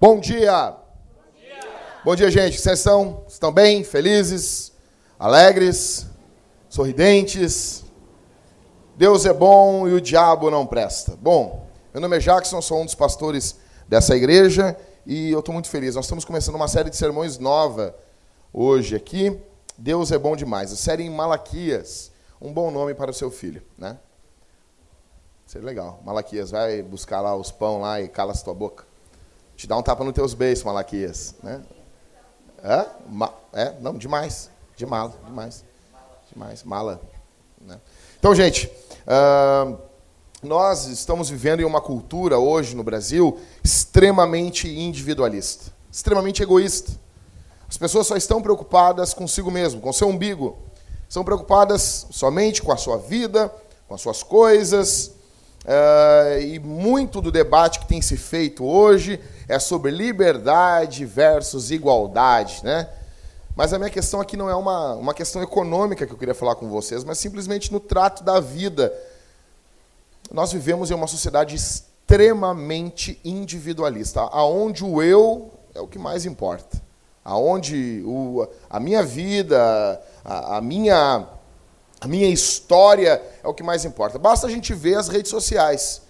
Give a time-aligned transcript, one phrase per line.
[0.00, 0.74] Bom dia.
[2.04, 2.60] Bom dia, gente.
[2.60, 3.84] Vocês estão, estão bem?
[3.84, 4.72] Felizes?
[5.18, 6.06] Alegres?
[6.68, 7.84] Sorridentes?
[8.96, 11.16] Deus é bom e o diabo não presta.
[11.20, 14.76] Bom, meu nome é Jackson, sou um dos pastores dessa igreja
[15.06, 15.94] e eu estou muito feliz.
[15.94, 17.94] Nós estamos começando uma série de sermões nova
[18.52, 19.40] hoje aqui.
[19.78, 20.72] Deus é bom demais.
[20.72, 22.10] A série em Malaquias.
[22.40, 23.98] Um bom nome para o seu filho, né?
[25.46, 26.00] Seria legal.
[26.04, 28.84] Malaquias, vai buscar lá os pão lá e cala a tua boca.
[29.56, 31.62] Te dá um tapa nos teus beijos, Malaquias, né?
[32.62, 32.86] É?
[33.08, 33.74] Ma é?
[33.80, 34.50] Não, demais.
[34.76, 35.64] De mala, demais.
[36.32, 37.00] Demais, mala.
[37.60, 37.80] Né?
[38.18, 38.70] Então, gente,
[39.06, 39.78] uh,
[40.42, 46.92] nós estamos vivendo em uma cultura hoje no Brasil extremamente individualista, extremamente egoísta.
[47.68, 50.56] As pessoas só estão preocupadas consigo mesmo, com seu umbigo.
[51.08, 53.52] São preocupadas somente com a sua vida,
[53.88, 55.12] com as suas coisas.
[55.64, 62.60] Uh, e muito do debate que tem se feito hoje é sobre liberdade versus igualdade,
[62.62, 62.88] né?
[63.56, 66.54] Mas a minha questão aqui não é uma, uma questão econômica que eu queria falar
[66.54, 68.92] com vocês, mas simplesmente no trato da vida.
[70.30, 76.85] Nós vivemos em uma sociedade extremamente individualista, aonde o eu é o que mais importa.
[77.28, 81.26] Aonde o, a minha vida, a, a minha
[82.00, 84.16] a minha história é o que mais importa.
[84.16, 86.02] Basta a gente ver as redes sociais.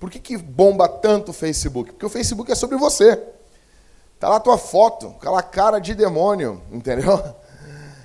[0.00, 1.92] Por que, que bomba tanto o Facebook?
[1.92, 3.20] Porque o Facebook é sobre você.
[4.18, 7.22] Tá lá a tua foto, aquela cara de demônio, entendeu?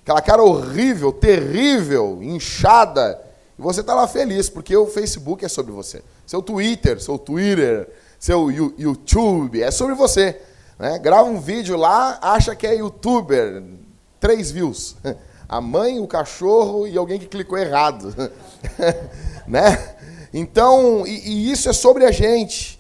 [0.01, 3.21] Aquela cara horrível, terrível, inchada.
[3.57, 6.01] E você tá lá feliz, porque o Facebook é sobre você.
[6.25, 7.87] Seu Twitter, seu Twitter,
[8.19, 10.41] seu YouTube, é sobre você.
[10.79, 10.97] Né?
[10.97, 13.61] Grava um vídeo lá, acha que é youtuber.
[14.19, 14.95] Três views.
[15.47, 18.13] A mãe, o cachorro e alguém que clicou errado.
[19.47, 19.95] né?
[20.31, 22.79] Então, e, e isso é sobre a gente.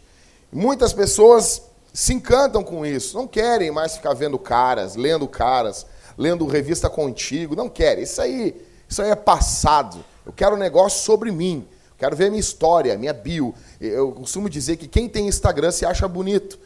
[0.51, 6.45] Muitas pessoas se encantam com isso, não querem mais ficar vendo caras, lendo caras, lendo
[6.45, 8.03] revista contigo, não querem.
[8.03, 8.55] Isso aí,
[8.87, 10.05] isso aí é passado.
[10.23, 11.67] Eu quero um negócio sobre mim.
[11.97, 13.51] quero ver minha história, minha bio.
[13.81, 16.59] Eu costumo dizer que quem tem Instagram se acha bonito.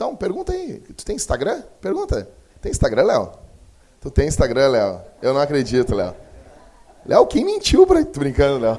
[0.00, 0.78] Então, pergunta aí.
[0.96, 1.60] Tu tem Instagram?
[1.78, 2.26] Pergunta.
[2.62, 3.32] Tem Instagram, Léo?
[4.00, 5.02] Tu tem Instagram, Léo?
[5.20, 6.16] Eu não acredito, Léo.
[7.04, 8.02] Léo, quem mentiu pra...
[8.02, 8.78] Tô brincando, Léo.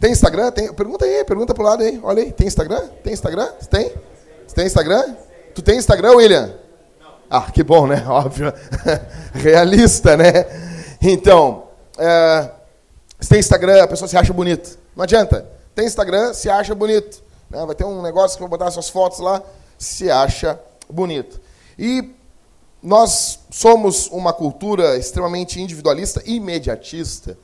[0.00, 0.52] Tem Instagram?
[0.52, 0.72] Tem...
[0.72, 1.98] Pergunta aí, pergunta pro lado aí.
[2.04, 2.86] Olha aí, tem Instagram?
[3.02, 3.48] Tem Instagram?
[3.68, 3.92] Tem?
[4.54, 5.16] Tem Instagram?
[5.56, 6.54] Tu tem Instagram, William?
[7.28, 8.00] Ah, que bom, né?
[8.06, 8.52] Óbvio.
[9.34, 10.46] Realista, né?
[11.02, 11.64] Então,
[11.98, 12.48] é...
[13.18, 14.78] você tem Instagram, a pessoa se acha bonito.
[14.94, 15.48] Não adianta.
[15.74, 17.24] Tem Instagram, se acha bonito.
[17.50, 17.66] Né?
[17.66, 19.42] Vai ter um negócio que eu vou botar suas fotos lá,
[19.78, 21.40] se acha bonito.
[21.78, 22.14] E
[22.82, 27.38] nós somos uma cultura extremamente individualista e imediatista.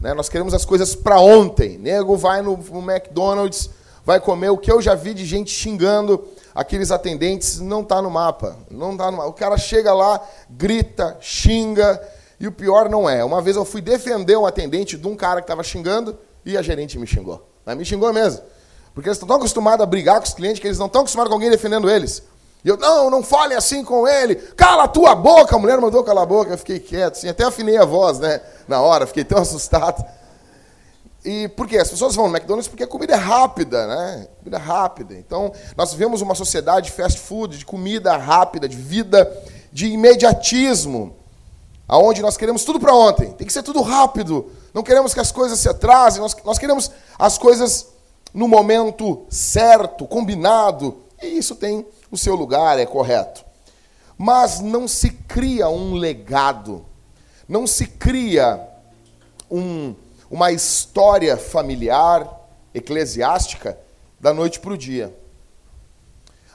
[0.00, 0.14] Né?
[0.14, 1.76] Nós queremos as coisas para ontem.
[1.78, 3.70] Nego vai no, McDonald's,
[4.04, 8.10] vai comer o que eu já vi de gente xingando aqueles atendentes, não está no
[8.10, 8.56] mapa.
[8.70, 9.28] Não tá no mapa.
[9.28, 12.00] O cara chega lá, grita, xinga,
[12.38, 13.22] e o pior não é.
[13.22, 16.62] Uma vez eu fui defender um atendente de um cara que estava xingando e a
[16.62, 17.46] gerente me xingou.
[17.64, 18.42] Mas me xingou mesmo.
[19.00, 21.30] Porque eles estão tão acostumados a brigar com os clientes que eles não estão acostumados
[21.30, 22.22] com alguém defendendo eles.
[22.62, 24.34] E eu, não, não fale assim com ele.
[24.36, 25.56] Cala a tua boca.
[25.56, 26.52] A mulher mandou calar a boca.
[26.52, 28.42] Eu fiquei quieto, assim, até afinei a voz, né?
[28.68, 30.04] Na hora, fiquei tão assustado.
[31.24, 31.78] E por quê?
[31.78, 34.28] As pessoas vão no McDonald's porque a comida é rápida, né?
[34.38, 35.14] Comida rápida.
[35.14, 39.30] Então, nós vivemos uma sociedade de fast food, de comida rápida, de vida
[39.72, 41.16] de imediatismo,
[41.88, 43.32] aonde nós queremos tudo para ontem.
[43.32, 44.52] Tem que ser tudo rápido.
[44.74, 47.89] Não queremos que as coisas se atrasem, nós, nós queremos as coisas
[48.32, 51.02] no momento certo, combinado.
[51.22, 53.44] E isso tem o seu lugar, é correto.
[54.16, 56.84] Mas não se cria um legado,
[57.48, 58.68] não se cria
[59.50, 59.94] um,
[60.30, 62.28] uma história familiar,
[62.74, 63.78] eclesiástica,
[64.20, 65.14] da noite para o dia.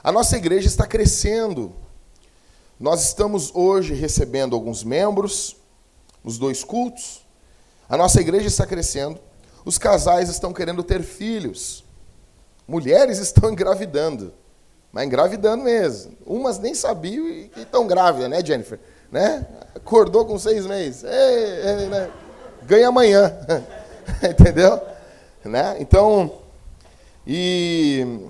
[0.02, 1.74] A nossa igreja está crescendo.
[2.78, 5.56] Nós estamos hoje recebendo alguns membros
[6.22, 7.26] nos dois cultos.
[7.88, 9.18] A nossa igreja está crescendo.
[9.66, 11.84] Os casais estão querendo ter filhos.
[12.68, 14.32] Mulheres estão engravidando.
[14.92, 16.16] Mas engravidando mesmo.
[16.24, 18.78] Umas nem sabiam e estão grávidas, né, Jennifer?
[19.10, 19.44] Né?
[19.74, 21.02] Acordou com seis meses.
[21.02, 22.10] Ei, ei, né?
[22.62, 23.36] Ganha amanhã.
[24.22, 24.80] Entendeu?
[25.44, 25.76] Né?
[25.80, 26.32] Então,
[27.26, 28.28] e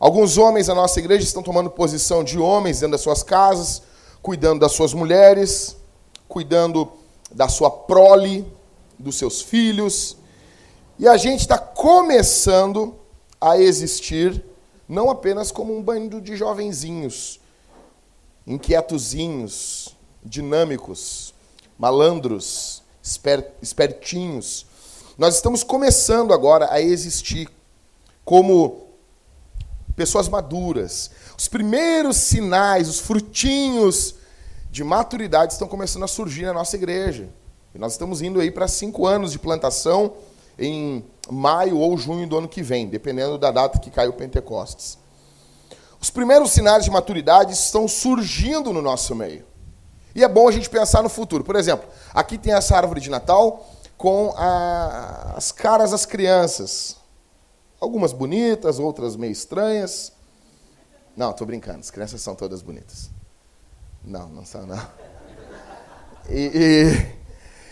[0.00, 3.82] alguns homens da nossa igreja estão tomando posição de homens dentro das suas casas,
[4.22, 5.76] cuidando das suas mulheres,
[6.26, 6.90] cuidando
[7.30, 8.50] da sua prole,
[8.98, 10.16] dos seus filhos.
[10.98, 12.96] E a gente está começando
[13.40, 14.44] a existir
[14.88, 17.40] não apenas como um bando de jovenzinhos,
[18.46, 21.34] inquietozinhos, dinâmicos,
[21.78, 24.66] malandros, esper, espertinhos.
[25.16, 27.48] Nós estamos começando agora a existir
[28.24, 28.88] como
[29.94, 31.10] pessoas maduras.
[31.36, 34.14] Os primeiros sinais, os frutinhos
[34.70, 37.28] de maturidade estão começando a surgir na nossa igreja.
[37.78, 40.14] Nós estamos indo aí para cinco anos de plantação
[40.58, 44.98] em maio ou junho do ano que vem, dependendo da data que cai o Pentecostes.
[46.00, 49.46] Os primeiros sinais de maturidade estão surgindo no nosso meio.
[50.12, 51.44] E é bom a gente pensar no futuro.
[51.44, 53.64] Por exemplo, aqui tem essa árvore de Natal
[53.96, 56.96] com a, as caras das crianças.
[57.80, 60.12] Algumas bonitas, outras meio estranhas.
[61.16, 63.08] Não, estou brincando, as crianças são todas bonitas.
[64.02, 64.84] Não, não são, não.
[66.28, 67.17] E, e,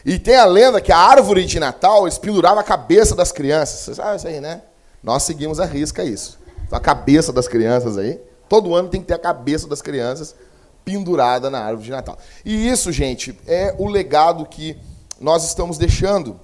[0.07, 3.81] e, tem a lenda que a árvore de Natal eles penduravam a cabeça das crianças.
[3.81, 4.63] Você sabe isso aí, né?
[5.03, 6.39] Nós seguimos a risca isso.
[6.65, 8.21] Então, a cabeça das crianças aí.
[8.49, 10.35] Todo ano tem que ter a cabeça das crianças
[10.85, 12.17] pendurada na árvore de Natal.
[12.45, 14.79] E isso, gente, é o legado que
[15.21, 16.41] nós estamos deixando.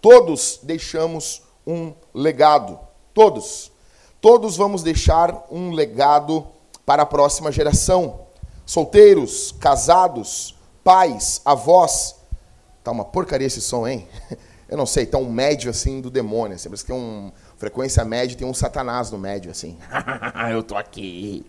[0.00, 2.78] Todos deixamos um legado.
[3.12, 3.72] Todos.
[4.20, 6.46] Todos vamos deixar um legado
[6.86, 8.20] para a próxima geração.
[8.64, 12.17] Solteiros, casados, pais, avós.
[12.88, 14.08] Tá uma porcaria esse som, hein?
[14.66, 16.54] Eu não sei, tá um médio assim do demônio.
[16.54, 19.76] Assim, parece que tem um frequência média, tem um satanás no médio, assim.
[20.50, 21.44] Eu tô aqui.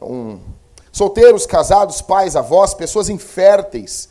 [0.00, 0.38] É um...
[0.92, 4.10] Solteiros, casados, pais, avós, pessoas inférteis,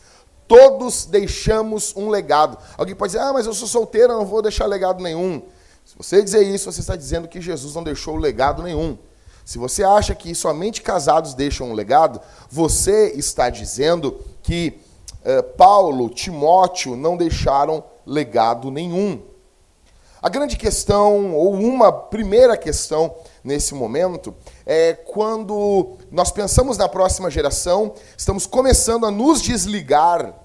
[0.50, 2.58] todos deixamos um legado.
[2.78, 5.42] Alguém pode dizer, ah, mas eu sou solteiro, eu não vou deixar legado nenhum.
[5.86, 8.98] Se você dizer isso, você está dizendo que Jesus não deixou legado nenhum.
[9.46, 12.20] Se você acha que somente casados deixam um legado,
[12.50, 14.78] você está dizendo que
[15.58, 19.22] Paulo, Timóteo não deixaram legado nenhum.
[20.22, 24.36] A grande questão, ou uma primeira questão nesse momento,
[24.66, 30.36] é quando nós pensamos na próxima geração, estamos começando a nos desligar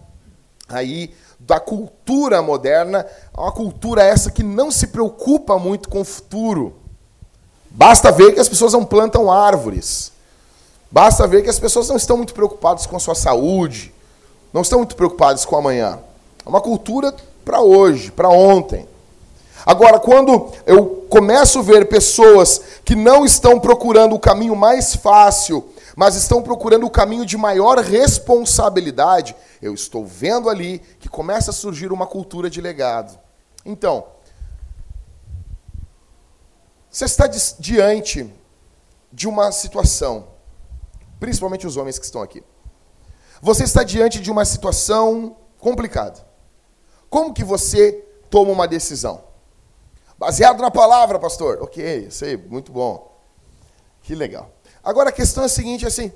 [0.67, 3.07] aí da cultura moderna,
[3.37, 6.77] uma cultura essa que não se preocupa muito com o futuro.
[7.71, 10.11] Basta ver que as pessoas não plantam árvores.
[10.91, 13.93] Basta ver que as pessoas não estão muito preocupadas com a sua saúde,
[14.53, 15.99] não estão muito preocupadas com amanhã.
[16.45, 17.15] É uma cultura
[17.45, 18.89] para hoje, para ontem.
[19.65, 25.69] Agora, quando eu começo a ver pessoas que não estão procurando o caminho mais fácil,
[25.97, 31.55] mas estão procurando o caminho de maior responsabilidade, eu estou vendo ali que começa a
[31.55, 33.19] surgir uma cultura de legado.
[33.65, 34.05] Então,
[36.91, 37.27] você está
[37.59, 38.33] diante
[39.13, 40.29] de uma situação,
[41.19, 42.43] principalmente os homens que estão aqui.
[43.41, 46.27] Você está diante de uma situação complicada.
[47.09, 47.93] Como que você
[48.31, 49.25] toma uma decisão?
[50.19, 51.59] Baseado na palavra, pastor.
[51.61, 53.21] Ok, sei, muito bom.
[54.03, 54.51] Que legal.
[54.83, 56.13] Agora a questão é a seguinte, assim,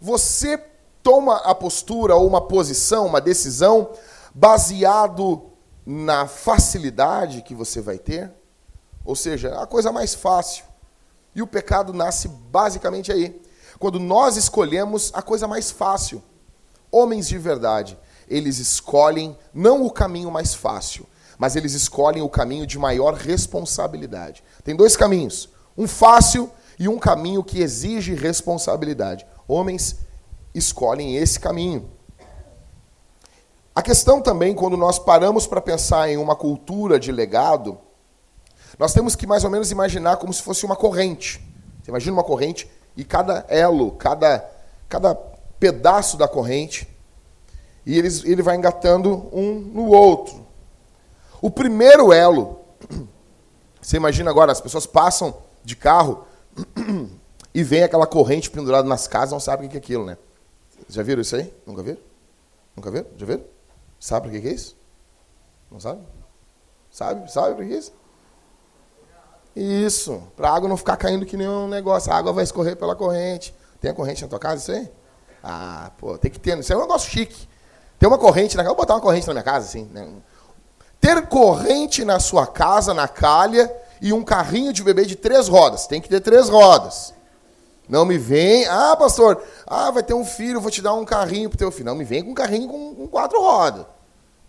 [0.00, 0.58] você
[1.02, 3.90] toma a postura ou uma posição, uma decisão
[4.34, 5.50] baseado
[5.86, 8.32] na facilidade que você vai ter,
[9.04, 10.64] ou seja, a coisa mais fácil.
[11.34, 13.40] E o pecado nasce basicamente aí,
[13.78, 16.22] quando nós escolhemos a coisa mais fácil.
[16.96, 17.98] Homens de verdade,
[18.28, 21.04] eles escolhem não o caminho mais fácil,
[21.36, 24.44] mas eles escolhem o caminho de maior responsabilidade.
[24.62, 26.48] Tem dois caminhos: um fácil
[26.78, 29.26] e um caminho que exige responsabilidade.
[29.48, 29.96] Homens
[30.54, 31.90] escolhem esse caminho.
[33.74, 37.76] A questão também, quando nós paramos para pensar em uma cultura de legado,
[38.78, 41.44] nós temos que mais ou menos imaginar como se fosse uma corrente.
[41.82, 44.48] Você imagina uma corrente e cada elo, cada,
[44.88, 46.93] cada pedaço da corrente,
[47.86, 50.46] e eles, ele vai engatando um no outro.
[51.40, 52.60] O primeiro elo,
[53.80, 56.24] você imagina agora, as pessoas passam de carro
[57.54, 60.16] e vem aquela corrente pendurada nas casas, não sabem o que é aquilo, né?
[60.88, 61.52] Já viram isso aí?
[61.66, 62.00] Nunca viram?
[62.76, 63.06] Nunca viram?
[63.16, 63.44] Já viram?
[64.00, 64.76] Sabe o que é isso?
[65.70, 66.00] Não sabe?
[66.90, 67.30] Sabe?
[67.30, 67.92] Sabe o que é isso?
[69.56, 72.12] Isso, para a água não ficar caindo que nem um negócio.
[72.12, 73.54] A água vai escorrer pela corrente.
[73.80, 74.90] Tem a corrente na tua casa, isso aí?
[75.42, 76.58] Ah, pô, tem que ter.
[76.58, 77.48] Isso é um negócio chique.
[78.04, 78.74] Tem uma corrente na casa.
[78.74, 79.88] Vou botar uma corrente na minha casa, assim.
[79.90, 80.06] Né?
[81.00, 85.86] ter corrente na sua casa, na calha, e um carrinho de bebê de três rodas.
[85.86, 87.14] Tem que ter três rodas.
[87.88, 91.48] Não me vem, ah, pastor, ah, vai ter um filho, vou te dar um carrinho
[91.48, 91.86] pro teu filho.
[91.86, 93.86] Não me vem com um carrinho com, com quatro rodas.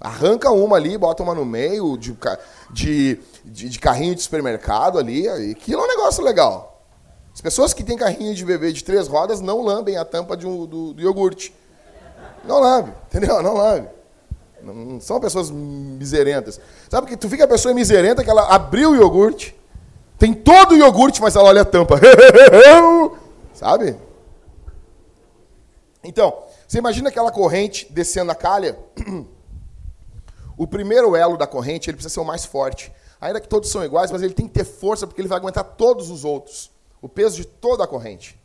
[0.02, 2.14] Arranca uma ali, bota uma no meio de,
[2.72, 5.30] de, de, de carrinho de supermercado ali.
[5.30, 6.86] Aquilo é um negócio legal.
[7.34, 10.46] As pessoas que têm carrinho de bebê de três rodas não lambem a tampa de
[10.46, 11.56] um, do, do iogurte.
[12.48, 13.42] Não lambe, entendeu?
[13.42, 13.90] Não lambe.
[14.62, 16.60] Não são pessoas miserentas.
[16.90, 19.56] Sabe que tu fica a pessoa miserenta que ela abriu o iogurte,
[20.18, 22.00] tem todo o iogurte, mas ela olha a tampa.
[23.54, 23.96] Sabe?
[26.04, 28.78] Então, você imagina aquela corrente descendo a calha?
[30.58, 32.92] o primeiro elo da corrente ele precisa ser o mais forte.
[33.20, 35.64] Ainda que todos são iguais, mas ele tem que ter força porque ele vai aguentar
[35.64, 36.72] todos os outros.
[37.02, 38.40] O peso de toda a corrente.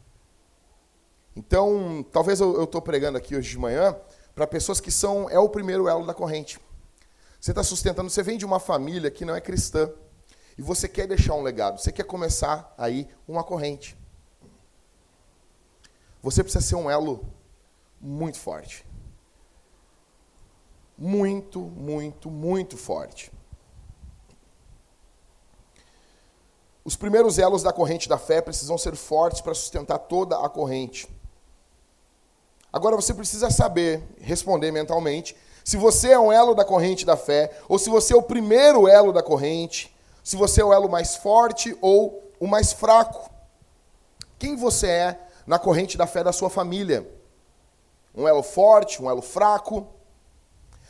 [1.41, 3.97] Então, talvez eu estou pregando aqui hoje de manhã
[4.35, 6.61] para pessoas que são é o primeiro elo da corrente.
[7.41, 9.91] Você está sustentando, você vem de uma família que não é cristã
[10.59, 13.97] e você quer deixar um legado, você quer começar aí uma corrente.
[16.23, 17.25] Você precisa ser um elo
[17.99, 18.85] muito forte.
[20.99, 23.33] Muito, muito, muito forte.
[26.85, 31.09] Os primeiros elos da corrente da fé precisam ser fortes para sustentar toda a corrente.
[32.73, 37.51] Agora você precisa saber responder mentalmente se você é um elo da corrente da fé,
[37.69, 41.17] ou se você é o primeiro elo da corrente, se você é o elo mais
[41.17, 43.31] forte ou o mais fraco.
[44.39, 47.09] Quem você é na corrente da fé da sua família?
[48.15, 49.87] Um elo forte, um elo fraco?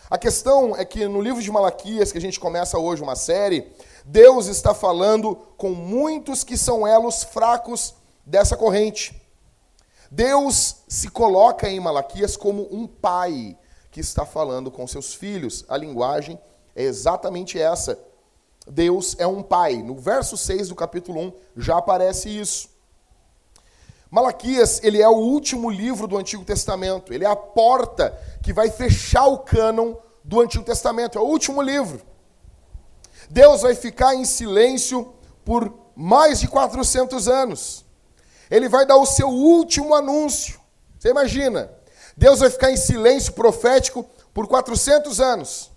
[0.08, 3.70] A questão é que no livro de Malaquias, que a gente começa hoje uma série,
[4.04, 7.94] Deus está falando com muitos que são elos fracos
[8.24, 9.19] dessa corrente.
[10.10, 13.56] Deus se coloca em Malaquias como um pai
[13.92, 15.64] que está falando com seus filhos.
[15.68, 16.38] A linguagem
[16.74, 17.96] é exatamente essa.
[18.66, 19.82] Deus é um pai.
[19.82, 22.68] No verso 6 do capítulo 1 já aparece isso.
[24.10, 27.14] Malaquias, ele é o último livro do Antigo Testamento.
[27.14, 31.16] Ele é a porta que vai fechar o cânon do Antigo Testamento.
[31.16, 32.02] É o último livro.
[33.30, 35.14] Deus vai ficar em silêncio
[35.44, 37.79] por mais de 400 anos
[38.50, 40.60] ele vai dar o seu último anúncio.
[40.98, 41.70] Você imagina?
[42.16, 44.04] Deus vai ficar em silêncio profético
[44.34, 45.70] por 400 anos.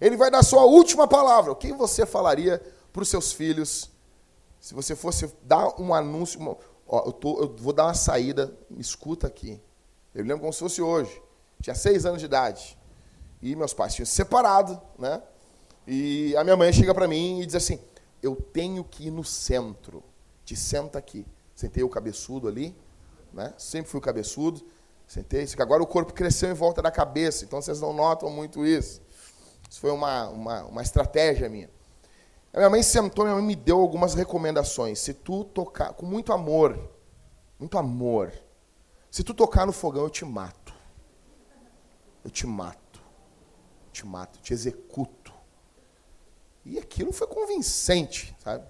[0.00, 1.52] Ele vai dar sua última palavra.
[1.52, 2.60] O que você falaria
[2.92, 3.90] para os seus filhos
[4.60, 6.40] se você fosse dar um anúncio?
[6.40, 6.56] Uma,
[6.88, 9.60] ó, eu, tô, eu, vou dar uma saída, me escuta aqui.
[10.14, 11.22] Eu lembro como se fosse hoje.
[11.62, 12.76] Tinha seis anos de idade.
[13.42, 15.22] E meus pais tinham se separado, né?
[15.86, 17.78] E a minha mãe chega para mim e diz assim:
[18.22, 20.02] Eu tenho que ir no centro.
[20.44, 21.24] Te senta aqui.
[21.56, 22.76] Sentei o cabeçudo ali,
[23.32, 23.54] né?
[23.56, 24.62] Sempre fui o cabeçudo.
[25.06, 29.00] Sentei, agora o corpo cresceu em volta da cabeça, então vocês não notam muito isso.
[29.70, 31.70] Isso foi uma, uma, uma estratégia minha.
[32.52, 34.98] A minha mãe sentou, minha mãe me deu algumas recomendações.
[34.98, 36.78] Se tu tocar, com muito amor,
[37.58, 38.32] muito amor,
[39.10, 40.74] se tu tocar no fogão, eu te mato.
[42.22, 43.00] Eu te mato.
[43.86, 45.32] Eu te mato, eu te executo.
[46.66, 48.66] E aquilo foi convincente, sabe?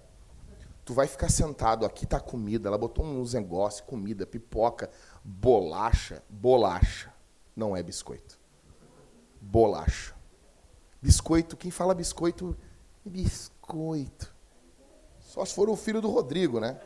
[0.87, 2.69] Tu vai ficar sentado, aqui tá comida.
[2.69, 4.89] Ela botou uns negócios, comida, pipoca,
[5.25, 6.23] bolacha.
[6.31, 7.13] Bolacha.
[7.57, 8.39] Não é biscoito.
[9.41, 10.15] Bolacha.
[11.03, 12.57] Biscoito, quem fala biscoito,
[13.05, 14.33] biscoito.
[15.19, 16.81] Só se for o filho do Rodrigo, né?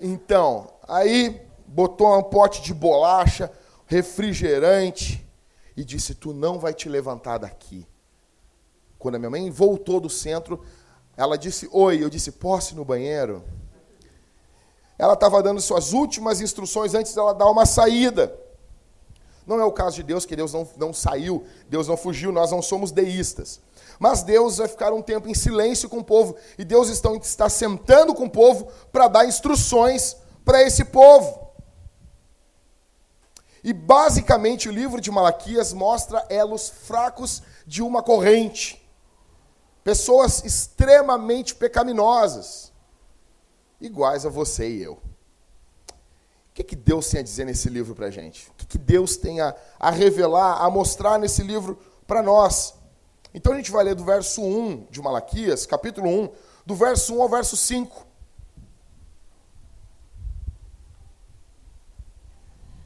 [0.00, 3.52] Então, aí botou um pote de bolacha,
[3.86, 5.24] refrigerante
[5.76, 7.86] e disse: Tu não vai te levantar daqui.
[8.98, 10.64] Quando a minha mãe voltou do centro,
[11.16, 13.44] ela disse oi, eu disse posso ir no banheiro?
[14.98, 18.34] Ela estava dando suas últimas instruções antes dela dar uma saída.
[19.46, 22.50] Não é o caso de Deus, que Deus não, não saiu, Deus não fugiu, nós
[22.50, 23.60] não somos deístas.
[23.98, 27.48] Mas Deus vai ficar um tempo em silêncio com o povo, e Deus está, está
[27.48, 31.44] sentando com o povo para dar instruções para esse povo.
[33.62, 38.83] E basicamente o livro de Malaquias mostra elos fracos de uma corrente.
[39.84, 42.72] Pessoas extremamente pecaminosas,
[43.78, 44.94] iguais a você e eu.
[44.94, 45.02] O
[46.54, 48.48] que, que Deus tem a dizer nesse livro para a gente?
[48.48, 52.74] O que, que Deus tem a, a revelar, a mostrar nesse livro para nós?
[53.34, 56.32] Então a gente vai ler do verso 1 de Malaquias, capítulo 1,
[56.64, 58.06] do verso 1 ao verso 5.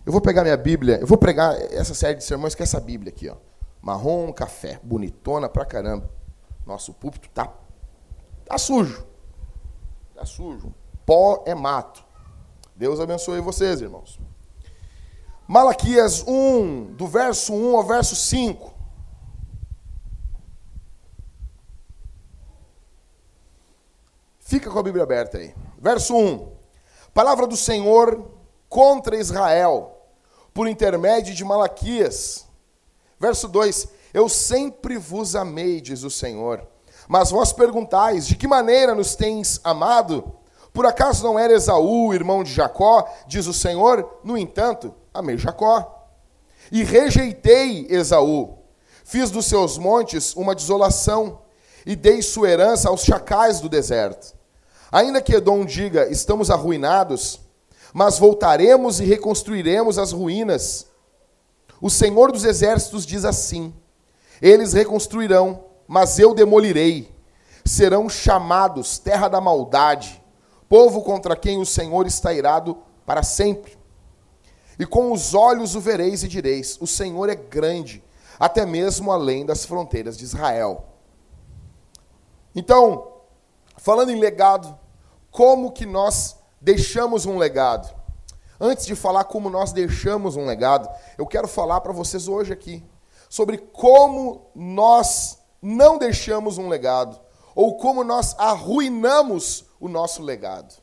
[0.04, 3.12] Eu vou pegar minha Bíblia, eu vou pregar essa série de sermões com essa Bíblia
[3.12, 3.36] aqui, ó.
[3.80, 6.17] Marrom, café, bonitona pra caramba.
[6.68, 7.50] Nosso púlpito tá,
[8.44, 9.06] tá sujo.
[10.14, 10.74] Tá sujo.
[11.06, 12.04] Pó é mato.
[12.76, 14.20] Deus abençoe vocês, irmãos.
[15.46, 18.74] Malaquias 1, do verso 1 ao verso 5.
[24.40, 25.54] Fica com a Bíblia aberta aí.
[25.78, 26.52] Verso 1.
[27.14, 28.30] Palavra do Senhor
[28.68, 30.06] contra Israel,
[30.52, 32.46] por intermédio de Malaquias.
[33.18, 36.66] Verso 2: eu sempre vos amei, diz o Senhor.
[37.06, 40.32] Mas vós perguntais: de que maneira nos tens amado?
[40.72, 43.08] Por acaso não era Esaú, irmão de Jacó?
[43.26, 44.20] Diz o Senhor.
[44.22, 46.06] No entanto, amei Jacó.
[46.70, 48.58] E rejeitei Esaú.
[49.04, 51.40] Fiz dos seus montes uma desolação
[51.86, 54.36] e dei sua herança aos chacais do deserto.
[54.92, 57.40] Ainda que Edom diga: estamos arruinados,
[57.92, 60.86] mas voltaremos e reconstruiremos as ruínas.
[61.80, 63.74] O Senhor dos exércitos diz assim:
[64.40, 67.14] Eles reconstruirão, mas eu demolirei.
[67.64, 70.22] Serão chamados terra da maldade,
[70.68, 73.76] povo contra quem o Senhor está irado para sempre.
[74.78, 78.02] E com os olhos o vereis e direis: O Senhor é grande,
[78.38, 80.84] até mesmo além das fronteiras de Israel.
[82.54, 83.12] Então,
[83.76, 84.78] falando em legado,
[85.30, 87.96] como que nós deixamos um legado?
[88.60, 92.82] Antes de falar como nós deixamos um legado, eu quero falar para vocês hoje aqui
[93.28, 97.18] sobre como nós não deixamos um legado
[97.54, 100.74] ou como nós arruinamos o nosso legado.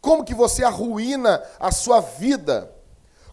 [0.00, 2.72] Como que você arruína a sua vida?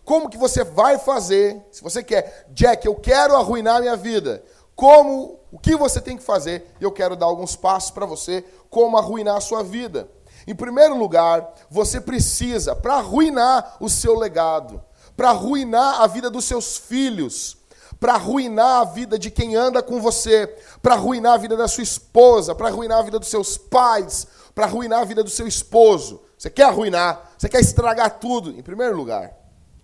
[0.04, 1.60] Como que você vai fazer?
[1.72, 4.44] Se você quer, Jack, eu quero arruinar a minha vida.
[4.76, 6.72] Como, o que você tem que fazer?
[6.80, 10.08] Eu quero dar alguns passos para você como arruinar a sua vida.
[10.46, 14.84] Em primeiro lugar, você precisa, para arruinar o seu legado,
[15.18, 17.58] para arruinar a vida dos seus filhos,
[18.06, 20.46] para arruinar a vida de quem anda com você,
[20.80, 24.66] para arruinar a vida da sua esposa, para arruinar a vida dos seus pais, para
[24.66, 26.22] arruinar a vida do seu esposo.
[26.38, 28.52] Você quer arruinar, você quer estragar tudo.
[28.52, 29.36] Em primeiro lugar,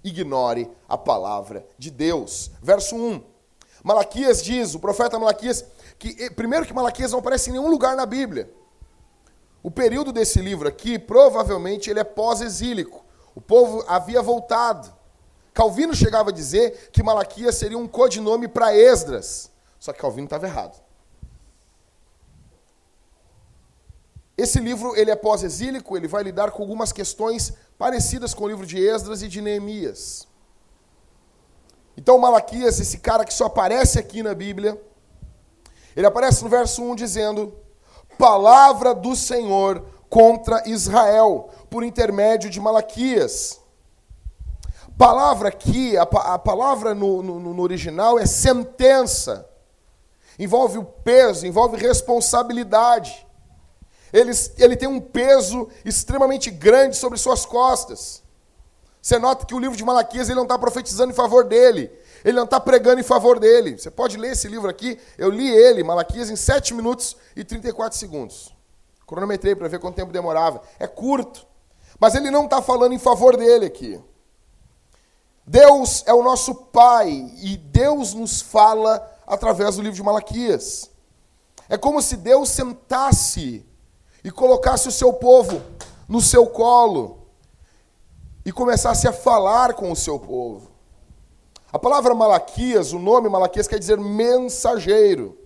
[0.03, 2.51] ignore a palavra de Deus.
[2.61, 3.23] Verso 1.
[3.83, 5.65] Malaquias diz, o profeta Malaquias,
[5.97, 8.53] que primeiro que Malaquias não aparece em nenhum lugar na Bíblia.
[9.63, 13.03] O período desse livro aqui, provavelmente, ele é pós-exílico.
[13.33, 15.00] O povo havia voltado.
[15.53, 19.51] Calvino chegava a dizer que Malaquias seria um codinome para Esdras.
[19.79, 20.81] Só que Calvino estava errado.
[24.37, 28.65] Esse livro ele é pós-exílico, ele vai lidar com algumas questões parecidas com o livro
[28.65, 30.27] de Esdras e de Neemias.
[31.95, 34.81] Então Malaquias, esse cara que só aparece aqui na Bíblia,
[35.95, 37.53] ele aparece no verso 1 dizendo:
[38.17, 43.60] palavra do Senhor contra Israel, por intermédio de Malaquias.
[45.01, 49.49] Palavra aqui, a, a palavra no, no, no original é sentença.
[50.37, 53.25] Envolve o peso, envolve responsabilidade.
[54.13, 58.21] Ele, ele tem um peso extremamente grande sobre suas costas.
[59.01, 61.91] Você nota que o livro de Malaquias ele não está profetizando em favor dele.
[62.23, 63.79] Ele não está pregando em favor dele.
[63.79, 64.99] Você pode ler esse livro aqui.
[65.17, 68.55] Eu li ele, Malaquias, em 7 minutos e 34 segundos.
[69.07, 70.61] Cronometrei para ver quanto tempo demorava.
[70.77, 71.47] É curto.
[71.99, 73.99] Mas ele não está falando em favor dele aqui.
[75.51, 77.09] Deus é o nosso Pai
[77.41, 80.89] e Deus nos fala através do livro de Malaquias.
[81.67, 83.65] É como se Deus sentasse
[84.23, 85.61] e colocasse o seu povo
[86.07, 87.27] no seu colo
[88.45, 90.71] e começasse a falar com o seu povo.
[91.69, 95.37] A palavra Malaquias, o nome Malaquias quer dizer mensageiro.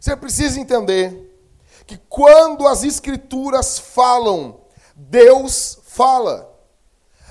[0.00, 1.40] Você precisa entender
[1.86, 4.62] que quando as escrituras falam,
[4.96, 6.55] Deus fala.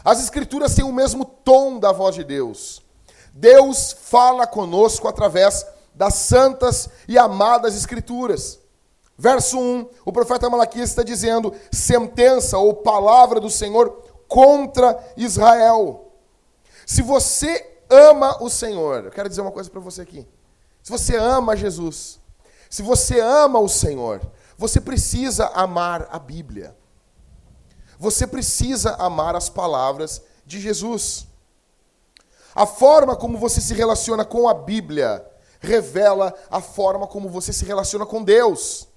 [0.06, 2.84] As escrituras têm o mesmo tom da voz de Deus.
[3.34, 5.66] Deus fala conosco através
[5.96, 8.60] das santas e amadas escrituras.
[9.18, 13.90] Verso 1, o profeta Malaquias está dizendo sentença ou palavra do Senhor
[14.28, 16.12] contra Israel.
[16.86, 20.28] Se você ama o Senhor, eu quero dizer uma coisa para você aqui.
[20.84, 22.20] Se você ama Jesus,
[22.70, 24.22] se você ama o Senhor,
[24.56, 26.76] você precisa amar a Bíblia.
[28.00, 31.28] Você precisa amar as palavras de Jesus.
[32.54, 35.26] A forma como você se relaciona com a Bíblia
[35.60, 38.88] revela a forma como você se relaciona com Deus.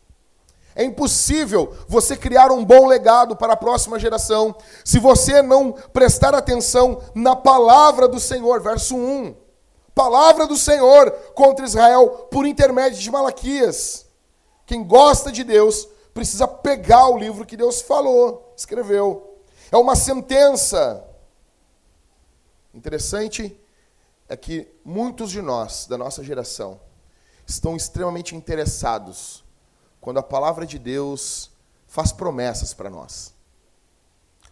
[0.76, 6.34] É impossível você criar um bom legado para a próxima geração se você não prestar
[6.36, 8.60] atenção na palavra do Senhor.
[8.60, 9.34] Verso 1.
[9.92, 14.06] Palavra do Senhor contra Israel por intermédio de Malaquias.
[14.66, 19.38] Quem gosta de Deus precisa pegar o livro que Deus falou, escreveu.
[19.70, 21.04] É uma sentença.
[22.74, 23.58] Interessante
[24.28, 26.80] é que muitos de nós, da nossa geração,
[27.46, 29.44] estão extremamente interessados
[30.00, 31.50] quando a palavra de Deus
[31.86, 33.32] faz promessas para nós.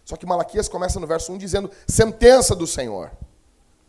[0.05, 3.11] Só que Malaquias começa no verso 1 dizendo: sentença do Senhor.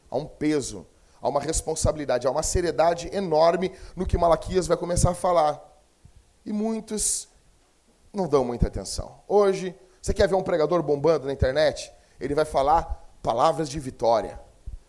[0.09, 0.85] Há um peso,
[1.21, 5.61] há uma responsabilidade, há uma seriedade enorme no que Malaquias vai começar a falar.
[6.45, 7.27] E muitos
[8.11, 9.21] não dão muita atenção.
[9.27, 9.75] Hoje,
[10.07, 11.91] você quer ver um pregador bombando na internet?
[12.17, 14.39] Ele vai falar palavras de vitória.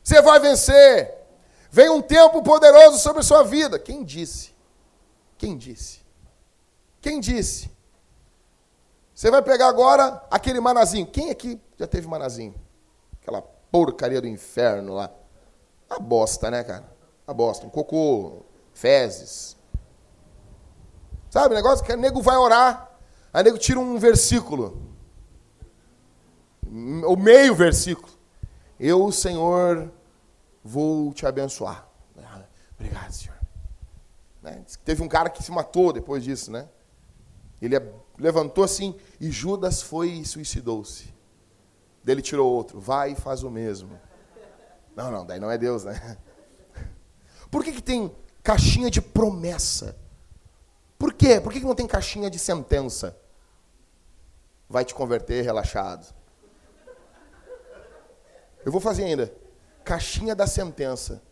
[0.00, 1.12] Você vai vencer!
[1.72, 3.80] Vem um tempo poderoso sobre a sua vida.
[3.80, 4.54] Quem disse?
[5.36, 6.02] Quem disse?
[7.00, 7.68] Quem disse?
[9.12, 11.04] Você vai pegar agora aquele manazinho.
[11.04, 12.54] Quem aqui já teve manazinho?
[13.20, 15.10] Aquela porcaria do inferno lá.
[15.90, 16.84] A bosta, né, cara?
[17.26, 17.66] A bosta.
[17.66, 19.56] Um cocô, fezes.
[21.28, 21.84] Sabe o negócio?
[21.84, 22.88] Que o nego vai orar.
[23.32, 24.87] Aí o nego tira um versículo.
[27.06, 28.12] O meio versículo.
[28.78, 29.90] Eu, Senhor,
[30.62, 31.88] vou te abençoar.
[32.78, 33.36] Obrigado, Senhor.
[34.40, 34.64] Né?
[34.84, 36.68] Teve um cara que se matou depois disso, né?
[37.60, 37.74] Ele
[38.16, 41.12] levantou assim e Judas foi e suicidou-se.
[42.04, 43.98] Dele tirou outro, vai e faz o mesmo.
[44.94, 46.16] Não, não, daí não é Deus, né?
[47.50, 49.96] Por que, que tem caixinha de promessa?
[50.98, 51.40] Por quê?
[51.40, 53.16] Por que, que não tem caixinha de sentença?
[54.68, 56.14] Vai te converter relaxado.
[58.64, 59.32] Eu vou fazer ainda.
[59.84, 61.22] Caixinha da sentença.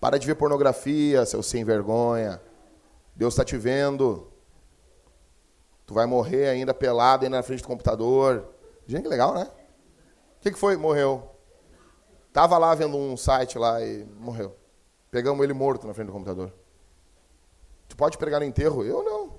[0.00, 2.40] Para de ver pornografia, seu sem vergonha.
[3.14, 4.30] Deus está te vendo.
[5.86, 8.46] Tu vai morrer ainda pelado ainda na frente do computador.
[8.86, 9.50] Gente, que legal, né?
[10.36, 10.76] O que, que foi?
[10.76, 11.34] Morreu.
[12.32, 14.54] Tava lá vendo um site lá e morreu.
[15.10, 16.52] Pegamos ele morto na frente do computador.
[17.88, 18.84] Tu pode pregar no enterro?
[18.84, 19.32] Eu não.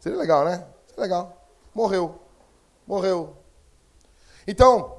[0.00, 0.66] Seria legal, né?
[0.86, 1.48] Seria legal.
[1.74, 2.18] Morreu.
[2.86, 3.36] Morreu.
[4.48, 4.94] Então,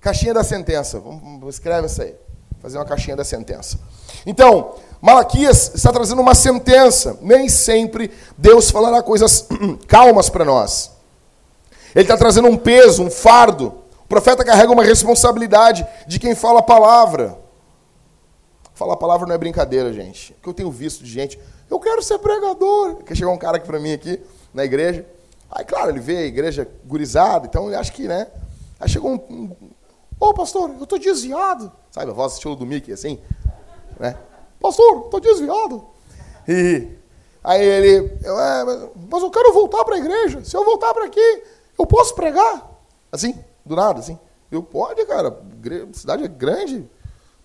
[0.00, 0.98] caixinha da sentença.
[0.98, 2.14] Vamos, escreve isso aí.
[2.58, 3.78] Fazer uma caixinha da sentença.
[4.24, 7.18] Então, Malaquias está trazendo uma sentença.
[7.20, 9.46] Nem sempre Deus falará coisas
[9.86, 10.90] calmas para nós.
[11.94, 13.74] Ele está trazendo um peso, um fardo.
[14.04, 17.38] O profeta carrega uma responsabilidade de quem fala a palavra.
[18.72, 20.32] Falar a palavra não é brincadeira, gente.
[20.32, 21.38] O que eu tenho visto de gente,
[21.70, 23.04] eu quero ser pregador.
[23.04, 24.18] Que chegou um cara aqui para mim aqui
[24.54, 25.04] na igreja.
[25.50, 28.28] Aí, claro, ele vê a igreja gurizada, então ele acha que, né?
[28.82, 29.14] Aí chegou um.
[29.14, 29.56] um
[30.18, 31.72] Ô, oh, pastor, eu estou desviado.
[31.90, 33.20] Sabe a voz estilo do Mickey, assim?
[33.98, 34.16] Né?
[34.60, 35.84] Pastor, estou desviado.
[36.48, 36.88] E
[37.42, 38.64] aí ele, eu, é,
[39.10, 40.44] mas eu quero voltar para a igreja.
[40.44, 41.44] Se eu voltar para aqui,
[41.78, 42.70] eu posso pregar?
[43.10, 44.18] Assim, do nada, assim.
[44.50, 45.28] Eu, pode, cara.
[45.28, 46.88] A cidade é grande.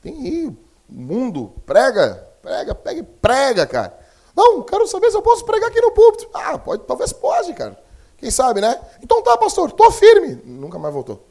[0.01, 0.57] Tem aí,
[0.89, 1.53] mundo.
[1.65, 3.99] Prega, prega, pega e prega, cara.
[4.35, 6.29] Não, quero saber se eu posso pregar aqui no púlpito.
[6.33, 7.77] Ah, pode, talvez pode, cara.
[8.17, 8.79] Quem sabe, né?
[9.01, 10.41] Então tá, pastor, tô firme.
[10.43, 11.26] Nunca mais voltou.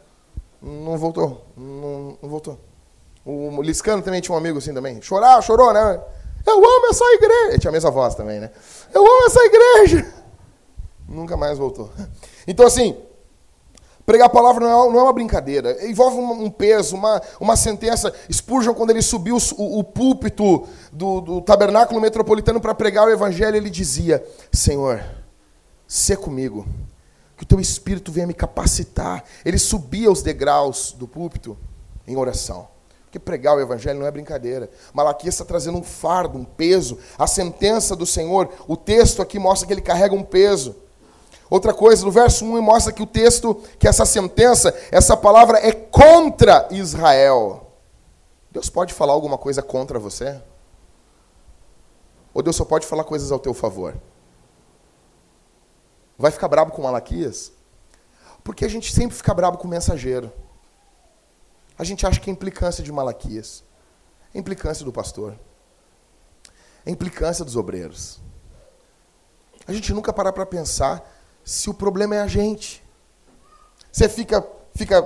[0.66, 1.46] Não voltou.
[1.56, 2.58] Não, não voltou.
[3.24, 5.00] O Liscano também tinha um amigo assim também.
[5.00, 6.00] Chorar, chorou, né?
[6.44, 7.48] Eu amo essa igreja.
[7.50, 8.50] Ele tinha a mesma voz também, né?
[8.92, 10.12] Eu amo essa igreja.
[11.08, 11.90] Nunca mais voltou.
[12.48, 12.96] Então, assim,
[14.04, 15.84] pregar a palavra não é, não é uma brincadeira.
[15.86, 18.12] Envolve um, um, peso, uma, uma sentença.
[18.30, 23.56] Spurgeon, quando ele subiu o, o púlpito do, do tabernáculo metropolitano para pregar o evangelho,
[23.56, 25.00] ele dizia: Senhor,
[25.86, 26.66] sê comigo,
[27.36, 29.24] que o teu espírito venha me capacitar.
[29.44, 31.56] Ele subia os degraus do púlpito
[32.06, 32.68] em oração.
[33.04, 34.70] Porque pregar o evangelho não é brincadeira.
[34.92, 36.98] Malaquias está trazendo um fardo, um peso.
[37.18, 40.74] A sentença do Senhor, o texto aqui mostra que ele carrega um peso.
[41.48, 45.70] Outra coisa, no verso 1 mostra que o texto, que essa sentença, essa palavra é
[45.72, 47.70] contra Israel.
[48.50, 50.40] Deus pode falar alguma coisa contra você?
[52.34, 53.94] Ou Deus só pode falar coisas ao teu favor?
[56.18, 57.52] Vai ficar bravo com Malaquias?
[58.42, 60.32] Porque a gente sempre fica bravo com o mensageiro.
[61.78, 63.62] A gente acha que é implicância de Malaquias.
[64.34, 65.38] É implicância do pastor.
[66.84, 68.20] É implicância dos obreiros.
[69.66, 71.04] A gente nunca para para pensar
[71.44, 72.82] se o problema é a gente.
[73.92, 75.02] Você fica, fica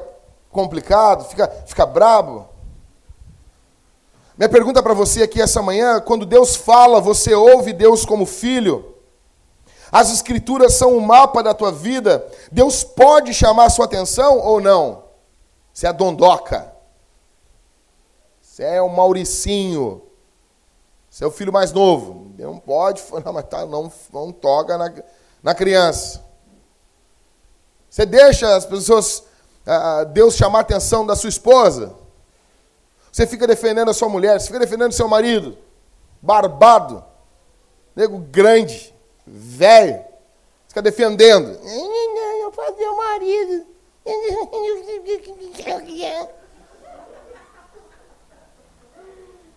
[0.51, 2.49] complicado, fica, fica brabo.
[4.37, 8.90] Minha pergunta para você aqui essa manhã, quando Deus fala, você ouve Deus como filho?
[9.91, 12.27] As escrituras são o mapa da tua vida?
[12.51, 15.05] Deus pode chamar a sua atenção ou não?
[15.73, 16.73] Você é dondoca.
[18.41, 20.03] Você é o Mauricinho.
[21.09, 22.33] Você é o filho mais novo.
[22.39, 24.93] Não pode, não, mas tá, não, não toca na,
[25.43, 26.25] na criança.
[27.89, 29.25] Você deixa as pessoas,
[30.13, 31.95] Deus chamar a atenção da sua esposa.
[33.11, 35.59] Você fica defendendo a sua mulher, você fica defendendo seu marido.
[36.23, 37.05] Barbado.
[37.97, 38.95] Nego grande,
[39.27, 40.05] velho.
[40.69, 41.59] Fica defendendo.
[42.41, 43.67] Eu fazer o marido.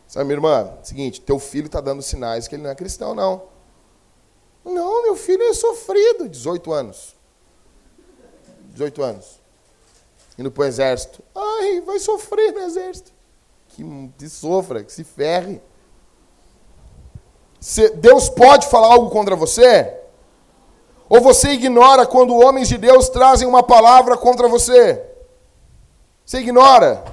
[0.07, 3.43] Sabe, minha irmã, seguinte, teu filho está dando sinais que ele não é cristão, não.
[4.63, 7.15] Não, meu filho é sofrido, 18 anos.
[8.73, 9.39] 18 anos.
[10.37, 11.23] Indo para o exército.
[11.35, 13.11] Ai, vai sofrer no exército.
[13.69, 13.83] Que
[14.19, 15.61] se sofra, que se ferre.
[17.95, 19.97] Deus pode falar algo contra você?
[21.07, 25.01] Ou você ignora quando homens de Deus trazem uma palavra contra você?
[26.25, 27.03] Você ignora?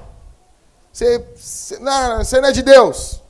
[0.92, 3.22] Você, você, não, você não é de Deus.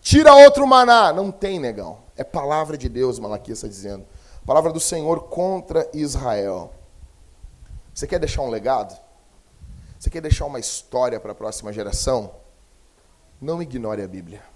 [0.00, 1.12] Tira outro maná.
[1.12, 1.98] Não tem, negão.
[2.16, 4.06] É palavra de Deus, Malaquias está dizendo.
[4.46, 6.72] Palavra do Senhor contra Israel.
[7.92, 8.98] Você quer deixar um legado?
[9.98, 12.30] Você quer deixar uma história para a próxima geração?
[13.40, 14.55] Não ignore a Bíblia.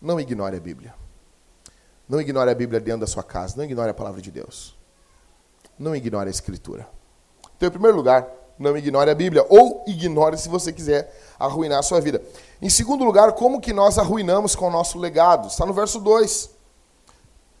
[0.00, 0.94] Não ignore a Bíblia.
[2.08, 3.56] Não ignore a Bíblia dentro da sua casa.
[3.56, 4.76] Não ignore a palavra de Deus.
[5.78, 6.88] Não ignore a Escritura.
[7.56, 8.28] Então, em primeiro lugar,
[8.58, 9.44] não ignore a Bíblia.
[9.48, 12.22] Ou ignore se você quiser arruinar a sua vida.
[12.60, 15.48] Em segundo lugar, como que nós arruinamos com o nosso legado?
[15.48, 16.50] Está no verso 2.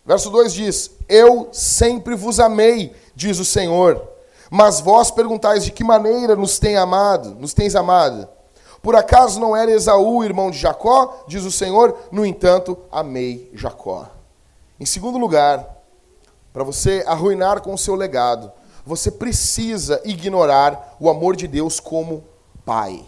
[0.04, 4.08] Verso 2 diz: Eu sempre vos amei, diz o Senhor.
[4.48, 8.28] Mas vós perguntais de que maneira nos tem amado, nos tens amado.
[8.86, 11.24] Por acaso não era Esaú, irmão de Jacó?
[11.26, 14.06] Diz o Senhor, no entanto, amei Jacó.
[14.78, 15.82] Em segundo lugar,
[16.52, 18.52] para você arruinar com o seu legado,
[18.84, 22.22] você precisa ignorar o amor de Deus como
[22.64, 23.04] pai.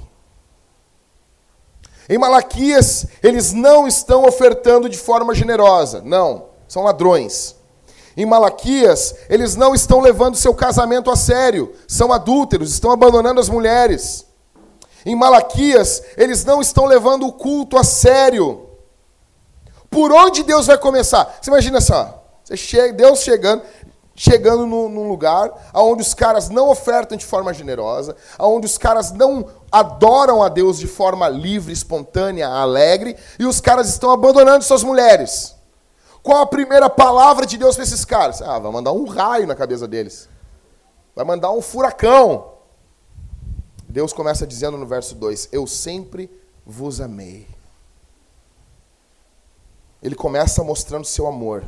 [2.08, 7.54] Em Malaquias, eles não estão ofertando de forma generosa, não, são ladrões.
[8.16, 13.48] Em Malaquias, eles não estão levando seu casamento a sério, são adúlteros, estão abandonando as
[13.48, 14.26] mulheres.
[15.08, 18.68] Em Malaquias, eles não estão levando o culto a sério.
[19.88, 21.38] Por onde Deus vai começar?
[21.40, 23.62] Você imagina só, você chega, Deus chegando,
[24.14, 29.10] chegando num, num lugar onde os caras não ofertam de forma generosa, onde os caras
[29.10, 34.84] não adoram a Deus de forma livre, espontânea, alegre, e os caras estão abandonando suas
[34.84, 35.56] mulheres.
[36.22, 38.42] Qual a primeira palavra de Deus para esses caras?
[38.42, 40.28] Ah, vai mandar um raio na cabeça deles.
[41.16, 42.57] Vai mandar um furacão.
[43.98, 46.30] Deus começa dizendo no verso 2: Eu sempre
[46.64, 47.48] vos amei.
[50.00, 51.64] Ele começa mostrando seu amor.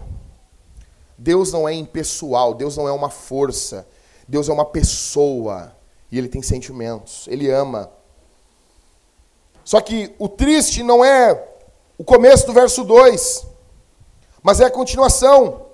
[1.19, 3.85] Deus não é impessoal, Deus não é uma força,
[4.29, 5.77] Deus é uma pessoa
[6.09, 7.91] e ele tem sentimentos, ele ama.
[9.65, 11.49] Só que o triste não é
[11.99, 13.45] o começo do verso 2,
[14.41, 15.67] mas é a continuação.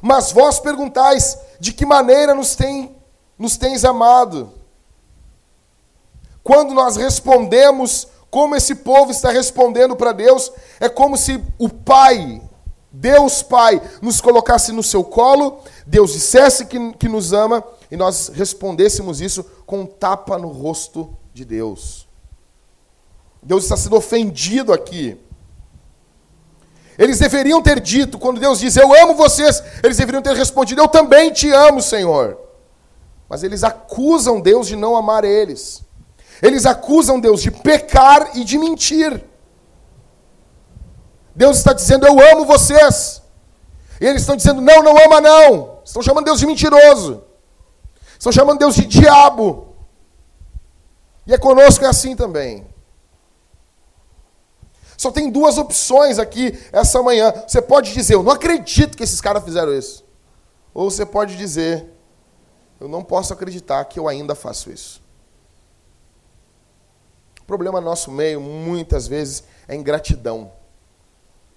[0.00, 2.96] Mas vós perguntais: de que maneira nos, tem,
[3.38, 4.57] nos tens amado?
[6.48, 12.40] Quando nós respondemos como esse povo está respondendo para Deus, é como se o Pai
[12.90, 18.28] Deus Pai nos colocasse no seu colo, Deus dissesse que, que nos ama e nós
[18.28, 22.08] respondêssemos isso com um tapa no rosto de Deus.
[23.42, 25.20] Deus está sendo ofendido aqui.
[26.96, 30.88] Eles deveriam ter dito, quando Deus diz, Eu amo vocês, eles deveriam ter respondido, Eu
[30.88, 32.38] também te amo, Senhor.
[33.28, 35.86] Mas eles acusam Deus de não amar eles.
[36.42, 39.22] Eles acusam Deus de pecar e de mentir.
[41.34, 43.22] Deus está dizendo: Eu amo vocês.
[44.00, 45.80] E eles estão dizendo: Não, não ama, não.
[45.84, 47.24] Estão chamando Deus de mentiroso.
[48.12, 49.74] Estão chamando Deus de diabo.
[51.26, 52.66] E é conosco é assim também.
[54.96, 57.32] Só tem duas opções aqui essa manhã.
[57.46, 60.04] Você pode dizer: Eu não acredito que esses caras fizeram isso.
[60.74, 61.86] Ou você pode dizer:
[62.80, 65.07] Eu não posso acreditar que eu ainda faço isso.
[67.48, 70.52] Problema no nosso meio, muitas vezes, é ingratidão.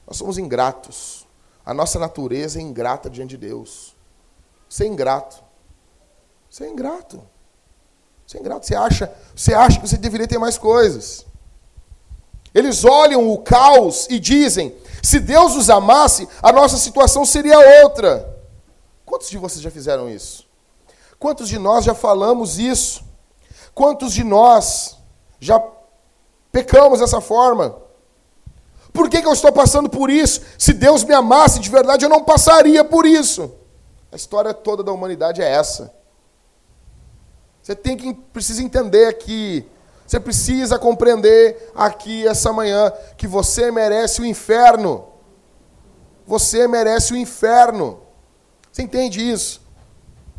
[0.07, 1.27] Nós somos ingratos.
[1.65, 3.93] A nossa natureza é ingrata diante de Deus.
[4.69, 5.43] Você é ingrato.
[6.49, 7.21] Você é ingrato.
[8.25, 8.65] Você é ingrato.
[8.65, 11.25] Você acha, você acha que você deveria ter mais coisas.
[12.55, 14.73] Eles olham o caos e dizem:
[15.03, 18.39] se Deus os amasse, a nossa situação seria outra.
[19.05, 20.47] Quantos de vocês já fizeram isso?
[21.19, 23.03] Quantos de nós já falamos isso?
[23.75, 24.97] Quantos de nós
[25.37, 25.61] já
[26.51, 27.75] pecamos dessa forma?
[28.93, 30.41] Por que, que eu estou passando por isso?
[30.57, 33.53] Se Deus me amasse de verdade, eu não passaria por isso.
[34.11, 35.93] A história toda da humanidade é essa.
[37.61, 39.65] Você tem que precisa entender aqui,
[40.05, 45.07] você precisa compreender aqui essa manhã que você merece o inferno.
[46.27, 48.01] Você merece o inferno.
[48.71, 49.61] Você entende isso?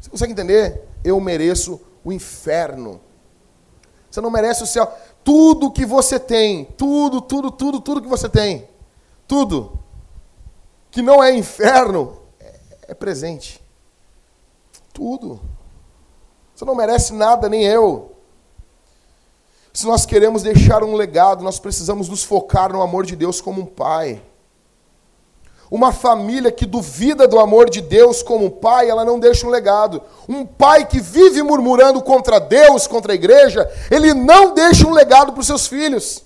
[0.00, 0.86] Você consegue entender?
[1.02, 3.00] Eu mereço o inferno.
[4.10, 4.92] Você não merece o céu.
[5.24, 8.68] Tudo que você tem, tudo, tudo, tudo, tudo que você tem,
[9.26, 9.78] tudo
[10.90, 13.62] que não é inferno, é, é presente.
[14.92, 15.40] Tudo.
[16.54, 18.14] Você não merece nada, nem eu.
[19.72, 23.62] Se nós queremos deixar um legado, nós precisamos nos focar no amor de Deus como
[23.62, 24.22] um pai.
[25.72, 30.02] Uma família que duvida do amor de Deus como pai, ela não deixa um legado.
[30.28, 35.32] Um pai que vive murmurando contra Deus, contra a igreja, ele não deixa um legado
[35.32, 36.24] para os seus filhos.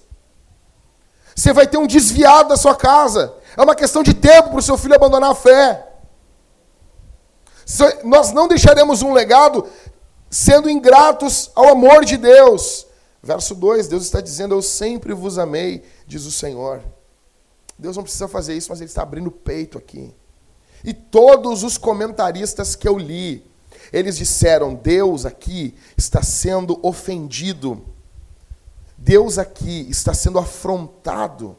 [1.33, 3.35] Você vai ter um desviado da sua casa.
[3.57, 5.93] É uma questão de tempo para o seu filho abandonar a fé.
[8.03, 9.65] Nós não deixaremos um legado
[10.29, 12.85] sendo ingratos ao amor de Deus.
[13.23, 16.83] Verso 2, Deus está dizendo: Eu sempre vos amei, diz o Senhor.
[17.79, 20.15] Deus não precisa fazer isso, mas Ele está abrindo o peito aqui.
[20.85, 23.45] E todos os comentaristas que eu li,
[23.93, 27.85] eles disseram: Deus aqui está sendo ofendido.
[28.97, 31.57] Deus aqui está sendo afrontado.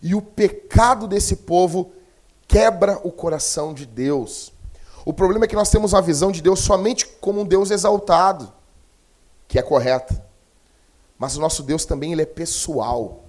[0.00, 1.92] E o pecado desse povo
[2.48, 4.52] quebra o coração de Deus.
[5.04, 8.52] O problema é que nós temos uma visão de Deus somente como um Deus exaltado.
[9.48, 10.24] que é correta.
[11.18, 13.25] Mas o nosso Deus também ele é pessoal.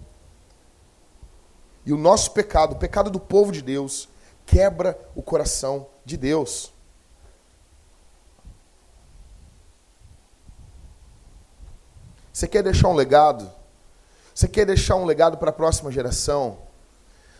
[1.87, 4.09] E o nosso pecado, o pecado do povo de Deus,
[4.45, 6.73] quebra o coração de Deus.
[12.33, 13.49] Você quer deixar um legado?
[14.35, 16.57] Você quer deixar um legado para a próxima geração?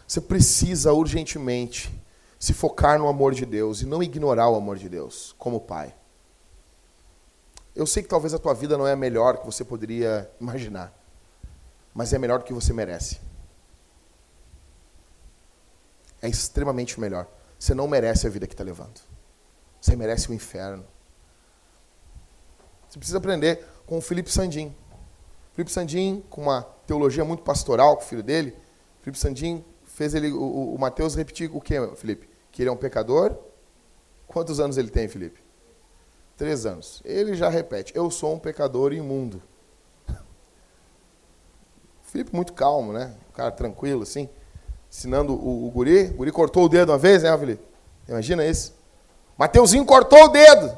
[0.08, 1.94] Você precisa urgentemente
[2.40, 5.94] se focar no amor de Deus e não ignorar o amor de Deus como pai.
[7.76, 10.94] Eu sei que talvez a tua vida não é a melhor que você poderia imaginar,
[11.94, 13.27] mas é melhor do que você merece.
[16.28, 17.26] É extremamente melhor.
[17.58, 19.00] Você não merece a vida que está levando.
[19.80, 20.86] Você merece o inferno.
[22.90, 24.76] Você precisa aprender com o Felipe Sandim.
[25.54, 28.54] Felipe Sandim, com uma teologia muito pastoral com o filho dele,
[29.00, 32.30] Felipe Sandim fez ele, o, o Mateus repetir o que, Felipe?
[32.52, 33.34] Que ele é um pecador.
[34.28, 35.42] Quantos anos ele tem, Felipe?
[36.36, 37.02] Três anos.
[37.06, 39.42] Ele já repete: Eu sou um pecador imundo.
[42.04, 43.16] Felipe muito calmo, né?
[43.30, 44.28] Um cara tranquilo, assim.
[44.98, 46.08] Ensinando o, o guri.
[46.08, 47.62] O guri cortou o dedo uma vez, né, Felipe?
[48.10, 48.74] Imagina isso.
[49.38, 50.76] Mateuzinho cortou o dedo.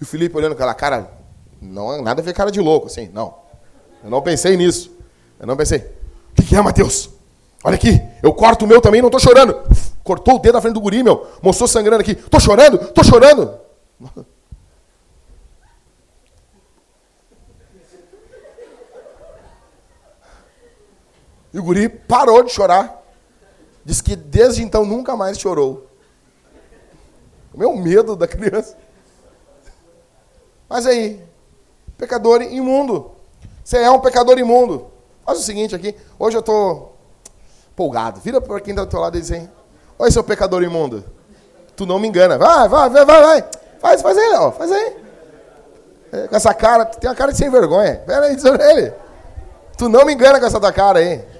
[0.00, 1.12] E o Felipe olhando aquela cara,
[1.62, 3.36] não nada a ver cara de louco, assim, não.
[4.02, 4.90] Eu não pensei nisso.
[5.38, 5.78] Eu não pensei.
[5.78, 7.08] O que, que é, Mateus?
[7.62, 9.56] Olha aqui, eu corto o meu também, não estou chorando.
[10.02, 11.28] Cortou o dedo na frente do guri, meu.
[11.40, 12.12] Mostrou sangrando aqui.
[12.12, 12.82] Estou chorando?
[12.82, 13.60] Estou chorando.
[21.54, 23.00] E o guri parou de chorar.
[23.84, 25.86] Diz que desde então nunca mais chorou.
[27.54, 28.76] O meu medo da criança.
[30.68, 31.24] Mas aí,
[31.96, 33.12] pecador imundo.
[33.62, 34.88] Você é um pecador imundo.
[35.24, 35.94] Faz o seguinte aqui.
[36.18, 36.96] Hoje eu estou
[37.70, 38.20] empolgado.
[38.20, 39.48] Vira para quem está do teu lado e diz assim:
[39.96, 41.04] Oi, seu pecador imundo.
[41.76, 42.36] Tu não me engana.
[42.36, 43.44] Vai, vai, vai, vai, vai.
[43.78, 44.50] Faz, faz aí, ó.
[44.50, 44.96] Faz aí.
[46.10, 48.02] É, com essa cara, tu tem uma cara de sem vergonha.
[48.04, 48.92] Pera aí, diz ele.
[49.78, 51.33] Tu não me engana com essa tua cara aí.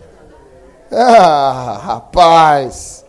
[0.97, 3.05] Ah, rapaz.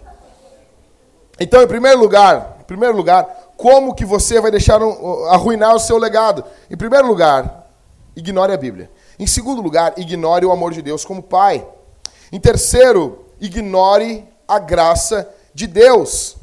[1.39, 5.79] Então, em primeiro lugar, em primeiro lugar, como que você vai deixar um, arruinar o
[5.79, 6.43] seu legado?
[6.69, 7.69] Em primeiro lugar,
[8.15, 8.89] ignore a Bíblia.
[9.19, 11.65] Em segundo lugar, ignore o amor de Deus como pai.
[12.31, 16.37] Em terceiro, ignore a graça de Deus.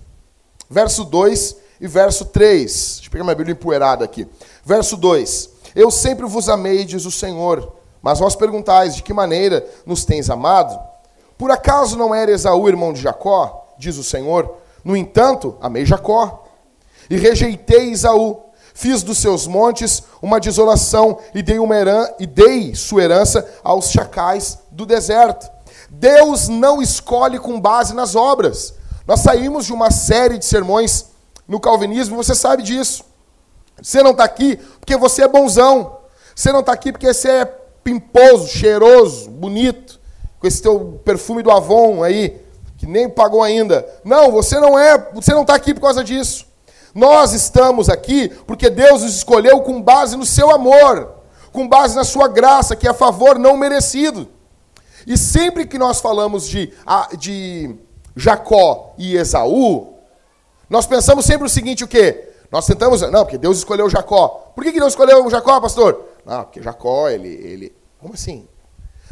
[0.70, 2.72] Verso 2 e verso 3.
[2.72, 4.26] Deixa eu pegar minha Bíblia empoeirada aqui.
[4.64, 9.66] Verso 2: Eu sempre vos amei, diz o Senhor, mas vós perguntais: de que maneira
[9.84, 10.91] nos tens amado?
[11.36, 13.74] Por acaso não era Esaú irmão de Jacó?
[13.78, 14.56] Diz o Senhor.
[14.84, 16.44] No entanto, amei Jacó
[17.08, 18.40] e rejeitei Esaú.
[18.74, 23.90] Fiz dos seus montes uma desolação e dei, uma heran e dei sua herança aos
[23.90, 25.50] chacais do deserto.
[25.90, 28.74] Deus não escolhe com base nas obras.
[29.06, 31.06] Nós saímos de uma série de sermões
[31.46, 33.04] no calvinismo, você sabe disso.
[33.80, 35.98] Você não está aqui porque você é bonzão.
[36.34, 40.00] Você não está aqui porque você é pimposo, cheiroso, bonito,
[40.42, 42.36] com esse teu perfume do Avon aí,
[42.76, 43.86] que nem pagou ainda.
[44.04, 46.46] Não, você não é, você não está aqui por causa disso.
[46.92, 51.14] Nós estamos aqui porque Deus nos escolheu com base no seu amor,
[51.52, 54.26] com base na sua graça, que é a favor não merecido.
[55.06, 56.74] E sempre que nós falamos de,
[57.16, 57.76] de
[58.16, 59.94] Jacó e Esaú,
[60.68, 62.30] nós pensamos sempre o seguinte, o quê?
[62.50, 64.50] Nós tentamos, não, porque Deus escolheu Jacó.
[64.56, 66.04] Por que, que Deus escolheu Jacó, pastor?
[66.26, 67.72] Não, porque Jacó, ele, ele...
[68.00, 68.48] Como assim?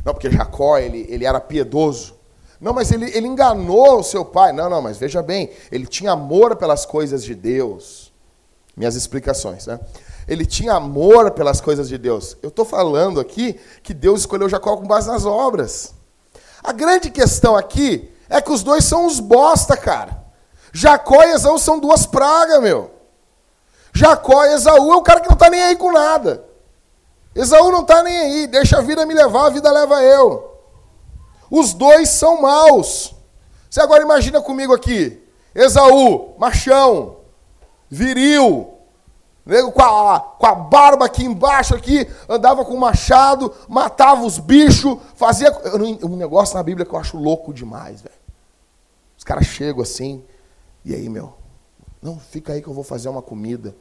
[0.05, 2.15] Não, porque Jacó, ele, ele era piedoso.
[2.61, 4.53] Não, mas ele, ele enganou o seu pai.
[4.53, 8.13] Não, não, mas veja bem, ele tinha amor pelas coisas de Deus.
[8.77, 9.81] Minhas explicações, né?
[10.29, 12.37] Ele tinha amor pelas coisas de Deus.
[12.43, 15.95] Eu estou falando aqui que Deus escolheu Jacó com base nas obras.
[16.63, 20.23] A grande questão aqui é que os dois são uns bosta, cara.
[20.73, 22.93] Jacó e Esaú são duas pragas, meu.
[23.93, 26.45] Jacó e Esaú é o cara que não está nem aí com nada.
[27.35, 30.59] Esaú não está nem aí, deixa a vida me levar, a vida leva eu.
[31.51, 33.15] Os dois são maus.
[33.69, 35.23] Você agora imagina comigo aqui.
[35.55, 37.17] Esaú, machão,
[37.89, 38.73] viril,
[39.45, 44.99] nego com a, com a barba aqui embaixo aqui, andava com machado, matava os bichos,
[45.17, 45.51] fazia
[46.05, 48.15] um negócio na Bíblia que eu acho louco demais, velho.
[49.19, 50.25] Os caras chegam assim,
[50.85, 51.35] e aí, meu?
[52.01, 53.75] Não, fica aí que eu vou fazer uma comida.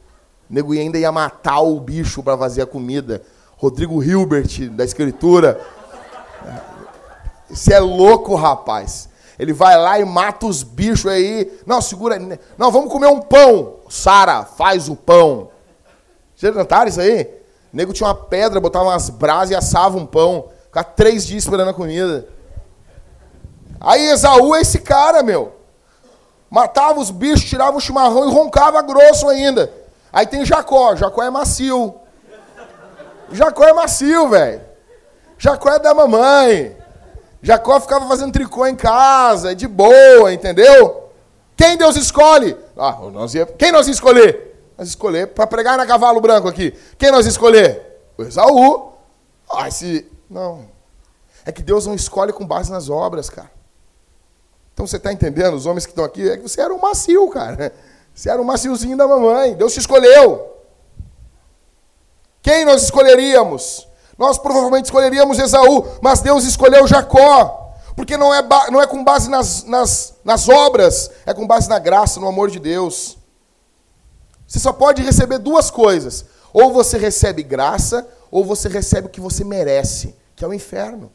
[0.50, 3.24] O nego ainda ia matar o bicho para fazer a comida.
[3.60, 5.60] Rodrigo Hilbert, da escritura.
[7.50, 9.10] Você é louco, rapaz.
[9.38, 11.60] Ele vai lá e mata os bichos aí.
[11.66, 12.18] Não, segura.
[12.58, 13.76] Não, vamos comer um pão.
[13.90, 15.50] Sara, faz o pão.
[16.38, 17.24] Já notaram isso aí?
[17.74, 20.48] O nego tinha uma pedra, botava umas brasas e assava um pão.
[20.68, 22.30] Ficava três dias esperando a comida.
[23.78, 25.54] Aí Esaú é esse cara, meu.
[26.50, 29.70] Matava os bichos, tirava o chimarrão e roncava grosso ainda.
[30.14, 30.96] Aí tem Jacó.
[30.96, 32.00] Jacó é macio.
[33.32, 34.62] Jacó é macio, velho.
[35.38, 36.78] Jacó é da mamãe.
[37.42, 41.10] Jacó ficava fazendo tricô em casa, de boa, entendeu?
[41.56, 42.58] Quem Deus escolhe?
[42.78, 43.46] Ah, nós ia...
[43.46, 44.74] Quem nós ia escolher?
[44.78, 46.74] Nós escolher para pregar na cavalo branco aqui.
[46.98, 48.02] Quem nós ia escolher?
[48.18, 48.94] O Esaú.
[49.50, 50.10] Ah, esse...
[50.30, 50.66] Não.
[51.46, 53.52] É que Deus não escolhe com base nas obras, cara.
[54.74, 55.56] Então você está entendendo?
[55.56, 57.74] Os homens que estão aqui, é que você era um macio, cara.
[58.14, 59.54] Você era um maciozinho da mamãe.
[59.56, 60.59] Deus te escolheu.
[62.50, 63.88] Quem nós escolheríamos?
[64.18, 67.76] Nós provavelmente escolheríamos Esaú, mas Deus escolheu Jacó.
[67.96, 68.42] Porque não é,
[68.72, 72.50] não é com base nas, nas, nas obras, é com base na graça, no amor
[72.50, 73.20] de Deus.
[74.48, 76.26] Você só pode receber duas coisas.
[76.52, 81.12] Ou você recebe graça, ou você recebe o que você merece, que é o inferno.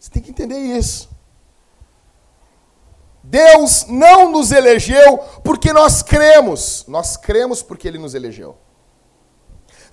[0.00, 1.08] Você tem que entender isso.
[3.22, 8.65] Deus não nos elegeu porque nós cremos, nós cremos porque Ele nos elegeu.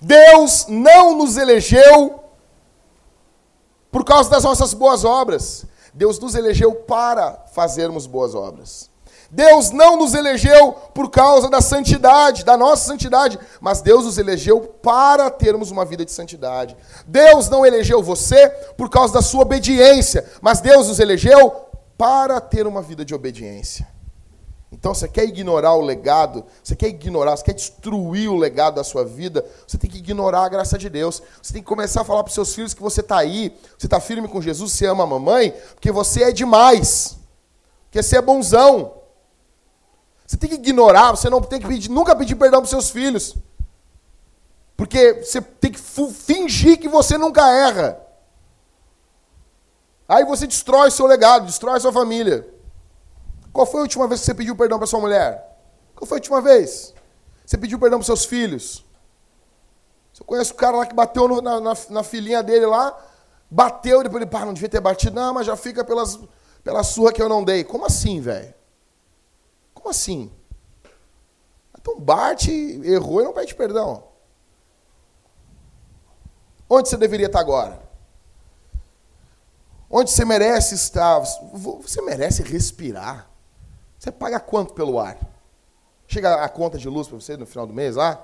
[0.00, 2.20] Deus não nos elegeu
[3.90, 5.66] por causa das nossas boas obras.
[5.92, 8.90] Deus nos elegeu para fazermos boas obras.
[9.30, 14.60] Deus não nos elegeu por causa da santidade, da nossa santidade, mas Deus nos elegeu
[14.60, 16.76] para termos uma vida de santidade.
[17.06, 21.50] Deus não elegeu você por causa da sua obediência, mas Deus nos elegeu
[21.96, 23.93] para ter uma vida de obediência.
[24.74, 28.82] Então, você quer ignorar o legado, você quer ignorar, você quer destruir o legado da
[28.82, 31.22] sua vida, você tem que ignorar a graça de Deus.
[31.40, 33.86] Você tem que começar a falar para os seus filhos que você está aí, você
[33.86, 37.16] está firme com Jesus, você ama a mamãe, porque você é demais,
[37.84, 38.94] porque você é bonzão.
[40.26, 42.90] Você tem que ignorar, você não tem que pedir, nunca pedir perdão para os seus
[42.90, 43.36] filhos.
[44.76, 48.00] Porque você tem que fingir que você nunca erra.
[50.08, 52.53] Aí você destrói seu legado, destrói sua família.
[53.54, 55.56] Qual foi a última vez que você pediu perdão para sua mulher?
[55.94, 56.92] Qual foi a última vez?
[57.46, 58.84] Você pediu perdão para seus filhos?
[60.12, 62.98] Você conhece o cara lá que bateu no, na, na, na, filhinha dele lá,
[63.48, 66.18] bateu, depois ele, pá, não devia ter batido, não, mas já fica pelas,
[66.64, 67.62] pela surra que eu não dei.
[67.62, 68.52] Como assim, velho?
[69.72, 70.32] Como assim?
[71.80, 72.50] Então bate,
[72.82, 74.02] errou e não pede perdão.
[76.68, 77.80] Onde você deveria estar agora?
[79.88, 81.20] Onde você merece estar?
[81.20, 83.32] Você merece respirar.
[84.04, 85.18] Você paga quanto pelo ar?
[86.06, 88.22] Chega a conta de luz para você no final do mês lá?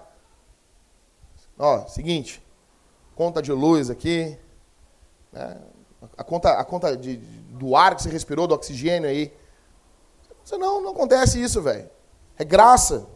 [1.59, 2.45] Ó, seguinte,
[3.17, 4.37] conta de luz aqui,
[5.33, 5.59] né?
[6.19, 9.35] a conta, a conta de, do ar que você respirou, do oxigênio aí.
[10.45, 11.89] Você não, não acontece isso, velho.
[12.39, 13.07] É graça.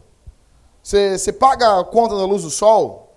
[0.81, 3.15] Você, você paga a conta da luz do sol?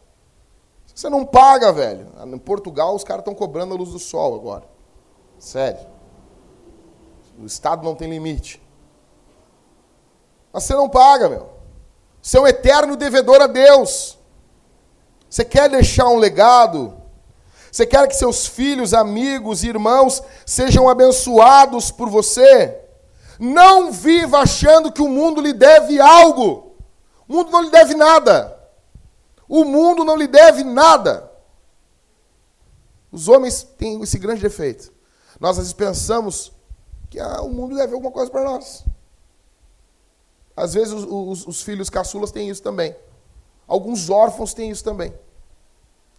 [0.95, 2.07] Você não paga, velho.
[2.23, 4.69] Em Portugal, os caras estão cobrando a luz do sol agora.
[5.39, 5.87] Sério.
[7.39, 8.68] O Estado não tem limite.
[10.53, 11.51] Mas você não paga, meu.
[12.23, 14.19] Você é um eterno devedor a Deus.
[15.29, 16.95] Você quer deixar um legado?
[17.71, 22.77] Você quer que seus filhos, amigos, irmãos sejam abençoados por você?
[23.39, 26.75] Não viva achando que o mundo lhe deve algo.
[27.29, 28.59] O mundo não lhe deve nada.
[29.49, 31.31] O mundo não lhe deve nada.
[33.13, 34.93] Os homens têm esse grande defeito.
[35.39, 36.53] Nós às vezes pensamos
[37.09, 38.85] que ah, o mundo deve alguma coisa para nós.
[40.59, 42.95] Às vezes os, os, os, filhos caçulas têm isso também.
[43.67, 45.15] Alguns órfãos têm isso também.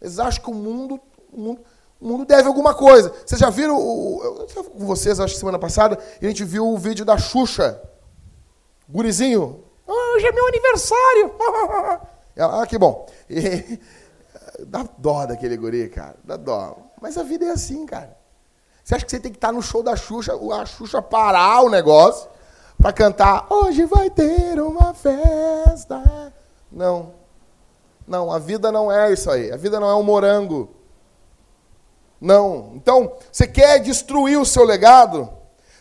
[0.01, 0.99] Eles acham que o mundo,
[1.31, 1.61] o mundo,
[1.99, 3.13] o mundo deve alguma coisa.
[3.25, 6.45] Vocês já viram, o, eu estava com vocês, acho que semana passada, e a gente
[6.45, 7.81] viu o vídeo da Xuxa.
[8.87, 9.63] Gurizinho.
[9.85, 11.35] Hoje é meu aniversário.
[12.39, 13.07] ah, que bom.
[13.29, 13.77] E,
[14.65, 16.15] dá dó daquele guri, cara.
[16.23, 16.77] Dá dó.
[17.01, 18.17] Mas a vida é assim, cara.
[18.83, 21.69] Você acha que você tem que estar no show da Xuxa, a Xuxa parar o
[21.69, 22.38] negócio
[22.79, 26.33] para cantar Hoje vai ter uma festa.
[26.71, 27.13] Não.
[28.07, 29.51] Não, a vida não é isso aí.
[29.51, 30.69] A vida não é um morango.
[32.19, 32.71] Não.
[32.75, 35.29] Então, você quer destruir o seu legado?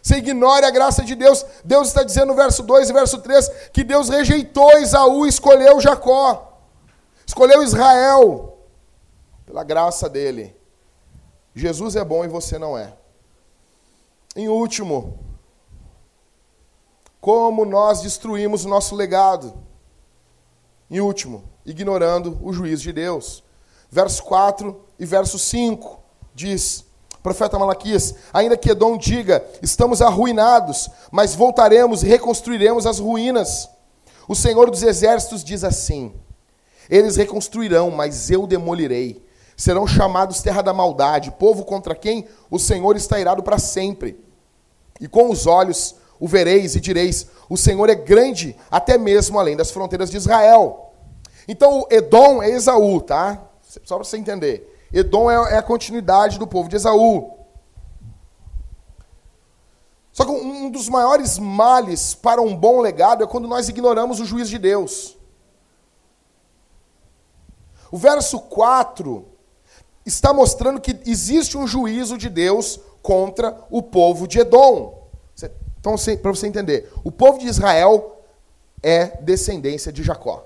[0.03, 1.44] Você ignore a graça de Deus.
[1.64, 5.80] Deus está dizendo no verso 2 e verso 3 que Deus rejeitou Esaú e escolheu
[5.80, 6.61] Jacó.
[7.26, 8.59] Escolheu Israel
[9.46, 10.55] pela graça dele.
[11.55, 12.92] Jesus é bom e você não é.
[14.36, 15.18] Em último,
[17.28, 19.52] como nós destruímos o nosso legado.
[20.90, 23.44] Em último, ignorando o juízo de Deus.
[23.90, 26.00] Verso 4 e verso 5
[26.34, 26.86] diz:
[27.22, 33.68] Profeta Malaquias, ainda que Edom diga, estamos arruinados, mas voltaremos e reconstruiremos as ruínas.
[34.26, 36.14] O Senhor dos Exércitos diz assim:
[36.88, 39.22] Eles reconstruirão, mas eu demolirei.
[39.54, 44.18] Serão chamados terra da maldade, povo contra quem o Senhor está irado para sempre.
[44.98, 49.56] E com os olhos o vereis e direis: O Senhor é grande, até mesmo além
[49.56, 50.92] das fronteiras de Israel.
[51.46, 53.42] Então, Edom é Esaú, tá?
[53.84, 54.88] Só para você entender.
[54.92, 57.38] Edom é, é a continuidade do povo de Esaú.
[60.12, 64.24] Só que um dos maiores males para um bom legado é quando nós ignoramos o
[64.24, 65.16] juízo de Deus.
[67.90, 69.24] O verso 4
[70.04, 74.97] está mostrando que existe um juízo de Deus contra o povo de Edom.
[75.80, 78.22] Então, para você entender, o povo de Israel
[78.82, 80.44] é descendência de Jacó.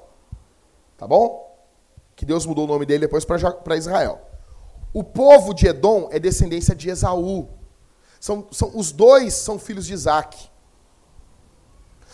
[0.96, 1.50] Tá bom?
[2.14, 4.20] Que Deus mudou o nome dele depois para Israel.
[4.92, 7.48] O povo de Edom é descendência de Esaú.
[8.20, 10.50] São, são, os dois são filhos de Isaac.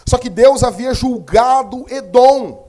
[0.06, 2.66] Só que Deus havia julgado Edom.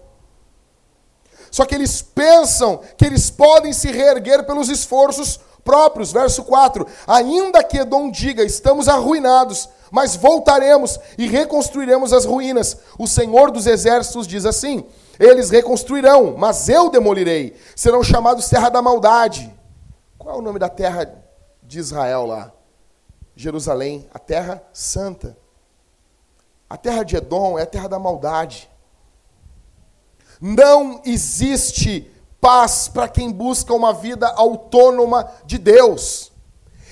[1.52, 6.12] Só que eles pensam que eles podem se reerguer pelos esforços próprios.
[6.12, 12.78] Verso 4: Ainda que Edom diga, estamos arruinados, mas voltaremos e reconstruiremos as ruínas.
[12.98, 14.86] O Senhor dos Exércitos diz assim:
[15.20, 17.56] Eles reconstruirão, mas eu demolirei.
[17.76, 19.54] Serão chamados terra da maldade.
[20.18, 21.12] Qual é o nome da terra
[21.64, 22.52] de Israel lá?
[23.36, 25.38] Jerusalém, a terra santa.
[26.70, 28.70] A terra de Edom é a terra da maldade.
[30.40, 36.29] Não existe paz para quem busca uma vida autônoma de Deus.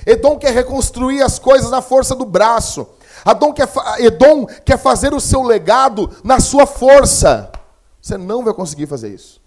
[0.07, 2.87] Edom quer reconstruir as coisas na força do braço.
[3.29, 3.67] Edom quer,
[3.99, 7.51] Edom quer fazer o seu legado na sua força.
[8.01, 9.41] Você não vai conseguir fazer isso.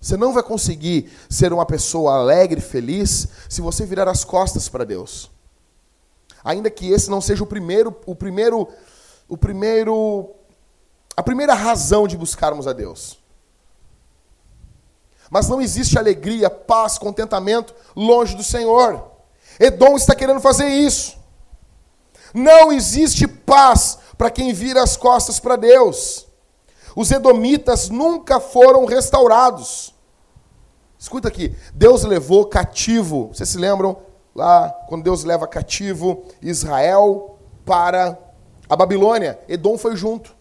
[0.00, 4.84] Você não vai conseguir ser uma pessoa alegre, feliz, se você virar as costas para
[4.84, 5.30] Deus.
[6.42, 8.66] Ainda que esse não seja o primeiro, o primeiro,
[9.28, 10.34] o primeiro,
[11.16, 13.22] a primeira razão de buscarmos a Deus.
[15.30, 19.11] Mas não existe alegria, paz, contentamento longe do Senhor.
[19.62, 21.16] Edom está querendo fazer isso.
[22.34, 26.26] Não existe paz para quem vira as costas para Deus.
[26.96, 29.94] Os edomitas nunca foram restaurados.
[30.98, 33.96] Escuta aqui, Deus levou cativo, vocês se lembram
[34.34, 38.18] lá quando Deus leva cativo Israel para
[38.68, 40.34] a Babilônia, Edom foi junto.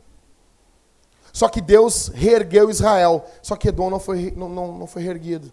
[1.34, 5.52] Só que Deus reergueu Israel, só que Edom não foi, não, não, não foi reerguido.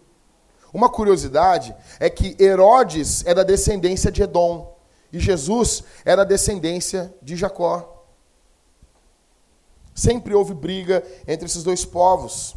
[0.73, 4.77] Uma curiosidade é que Herodes é da descendência de Edom
[5.13, 8.05] e Jesus é da descendência de Jacó.
[9.95, 12.55] Sempre houve briga entre esses dois povos.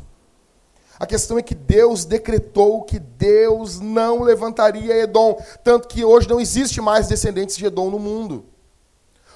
[0.99, 6.39] A questão é que Deus decretou que Deus não levantaria Edom, tanto que hoje não
[6.39, 8.45] existe mais descendentes de Edom no mundo.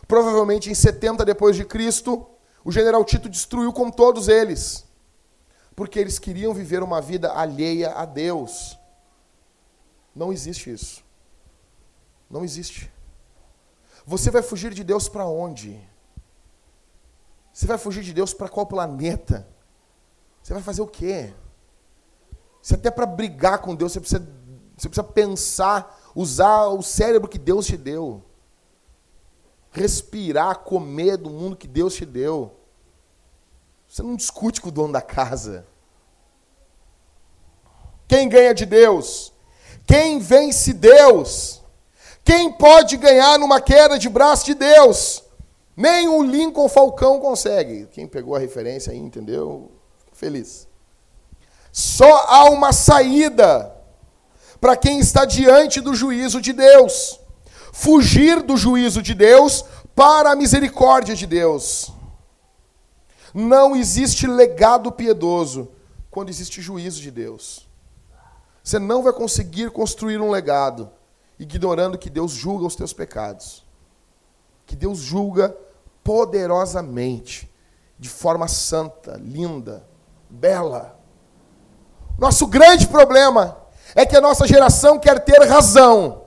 [0.07, 2.23] Provavelmente em 70 depois de Cristo,
[2.63, 4.84] o general Tito destruiu com todos eles,
[5.75, 8.79] porque eles queriam viver uma vida alheia a Deus.
[10.15, 11.03] Não existe isso.
[12.29, 12.91] Não existe.
[14.05, 15.79] Você vai fugir de Deus para onde?
[17.51, 19.47] Você vai fugir de Deus para qual planeta?
[20.41, 21.33] Você vai fazer o quê?
[22.61, 24.27] Se até para brigar com Deus você precisa,
[24.77, 28.23] você precisa pensar, usar o cérebro que Deus te deu.
[29.71, 32.54] Respirar, comer do mundo que Deus te deu.
[33.95, 35.65] Você não discute com o dono da casa.
[38.09, 39.31] Quem ganha de Deus?
[39.87, 41.61] Quem vence Deus?
[42.21, 45.23] Quem pode ganhar numa queda de braço de Deus?
[45.77, 47.87] Nem o Lincoln Falcão consegue.
[47.93, 49.71] Quem pegou a referência aí, entendeu?
[50.11, 50.67] Feliz.
[51.71, 53.73] Só há uma saída
[54.59, 57.17] para quem está diante do juízo de Deus:
[57.71, 59.63] fugir do juízo de Deus
[59.95, 61.94] para a misericórdia de Deus.
[63.37, 65.69] Não existe legado piedoso
[66.09, 67.67] quando existe juízo de Deus.
[68.63, 70.89] Você não vai conseguir construir um legado
[71.37, 73.65] ignorando que Deus julga os teus pecados.
[74.65, 75.53] Que Deus julga
[76.01, 77.53] poderosamente,
[77.99, 79.85] de forma santa, linda,
[80.29, 80.97] bela.
[82.17, 83.57] Nosso grande problema
[83.93, 86.23] é que a nossa geração quer ter razão.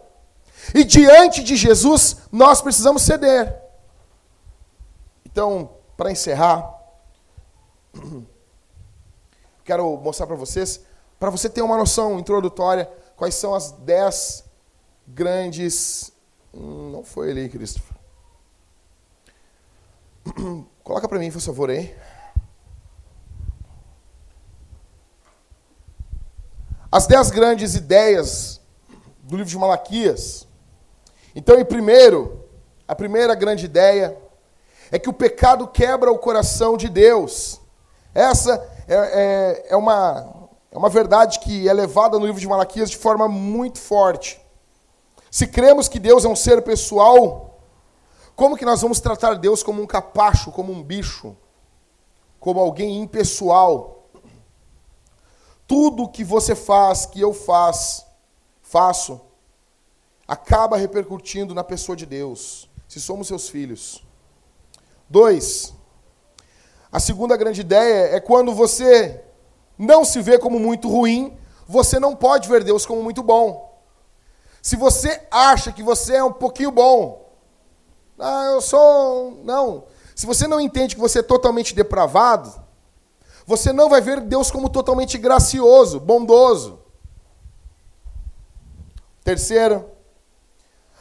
[0.74, 3.58] E diante de Jesus, nós precisamos ceder.
[5.24, 6.77] Então, para encerrar,
[9.64, 10.80] quero mostrar para vocês,
[11.18, 14.44] para você ter uma noção introdutória, quais são as dez
[15.06, 16.12] grandes.
[16.54, 17.96] Hum, não foi ali, Christopher.
[20.82, 21.94] Coloca para mim, por favor, aí.
[26.90, 28.60] As dez grandes ideias
[29.22, 30.48] do livro de Malaquias.
[31.34, 32.48] Então, em primeiro,
[32.86, 34.16] a primeira grande ideia
[34.90, 37.57] é que o pecado quebra o coração de Deus.
[38.18, 38.54] Essa
[38.86, 42.96] é, é, é, uma, é uma verdade que é levada no livro de Malaquias de
[42.96, 44.40] forma muito forte.
[45.30, 47.60] Se cremos que Deus é um ser pessoal,
[48.34, 51.36] como que nós vamos tratar Deus como um capacho, como um bicho,
[52.40, 53.98] como alguém impessoal?
[55.68, 58.06] tudo que você faz, que eu faz,
[58.62, 59.20] faço,
[60.26, 64.02] acaba repercutindo na pessoa de Deus, se somos seus filhos.
[65.10, 65.74] Dois,
[66.90, 69.22] a segunda grande ideia é quando você
[69.78, 71.36] não se vê como muito ruim,
[71.66, 73.78] você não pode ver Deus como muito bom.
[74.62, 77.28] Se você acha que você é um pouquinho bom,
[78.18, 79.38] ah, eu sou.
[79.44, 79.84] Não.
[80.14, 82.52] Se você não entende que você é totalmente depravado,
[83.46, 86.80] você não vai ver Deus como totalmente gracioso, bondoso.
[89.22, 89.90] Terceiro,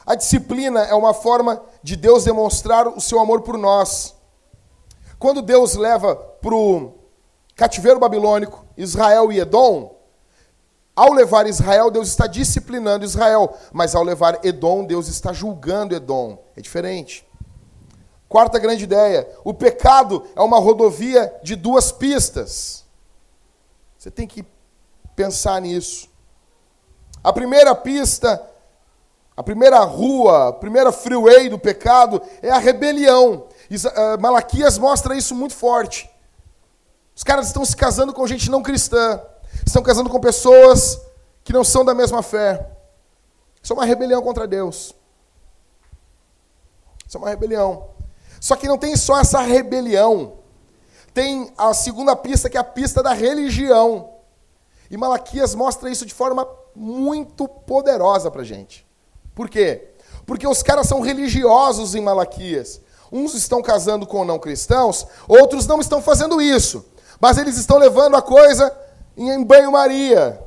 [0.05, 4.16] a disciplina é uma forma de Deus demonstrar o seu amor por nós.
[5.19, 6.93] Quando Deus leva para o
[7.55, 9.95] cativeiro babilônico Israel e Edom,
[10.95, 16.39] ao levar Israel, Deus está disciplinando Israel, mas ao levar Edom, Deus está julgando Edom.
[16.55, 17.27] É diferente.
[18.27, 22.83] Quarta grande ideia: o pecado é uma rodovia de duas pistas.
[23.97, 24.45] Você tem que
[25.15, 26.09] pensar nisso.
[27.23, 28.41] A primeira pista,
[29.35, 33.45] a primeira rua, a primeira freeway do pecado é a rebelião.
[33.69, 36.09] Eh, Malaquias mostra isso muito forte.
[37.15, 39.21] Os caras estão se casando com gente não cristã
[39.65, 40.99] estão casando com pessoas
[41.43, 42.69] que não são da mesma fé.
[43.61, 44.95] Isso é uma rebelião contra Deus.
[47.05, 47.89] Isso é uma rebelião.
[48.39, 50.39] Só que não tem só essa rebelião.
[51.13, 54.13] Tem a segunda pista, que é a pista da religião.
[54.89, 58.85] E Malaquias mostra isso de forma muito poderosa para gente.
[59.33, 59.89] Por quê?
[60.25, 62.81] Porque os caras são religiosos em Malaquias.
[63.11, 66.85] Uns estão casando com não cristãos, outros não estão fazendo isso.
[67.19, 68.75] Mas eles estão levando a coisa
[69.15, 70.39] em banho-maria.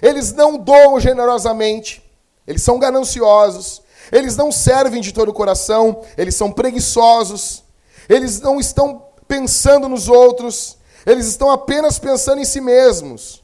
[0.00, 2.02] Eles não doam generosamente,
[2.46, 3.82] eles são gananciosos,
[4.12, 7.64] eles não servem de todo o coração, eles são preguiçosos,
[8.08, 13.42] eles não estão pensando nos outros, eles estão apenas pensando em si mesmos.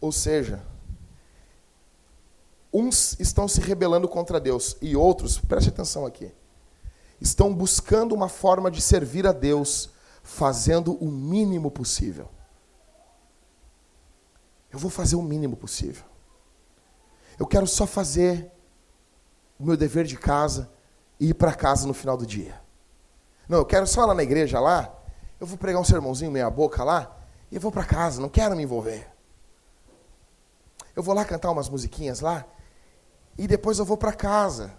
[0.00, 0.60] Ou seja,
[2.72, 6.32] uns estão se rebelando contra Deus e outros, preste atenção aqui,
[7.20, 9.90] estão buscando uma forma de servir a Deus
[10.22, 12.28] fazendo o mínimo possível.
[14.70, 16.04] Eu vou fazer o mínimo possível.
[17.38, 18.50] Eu quero só fazer
[19.58, 20.70] o meu dever de casa
[21.20, 22.60] e ir para casa no final do dia.
[23.48, 24.92] Não, eu quero só lá na igreja lá,
[25.38, 27.16] eu vou pregar um sermãozinho meia boca lá
[27.50, 29.10] e eu vou para casa, não quero me envolver.
[30.96, 32.46] Eu vou lá cantar umas musiquinhas lá
[33.36, 34.72] e depois eu vou para casa.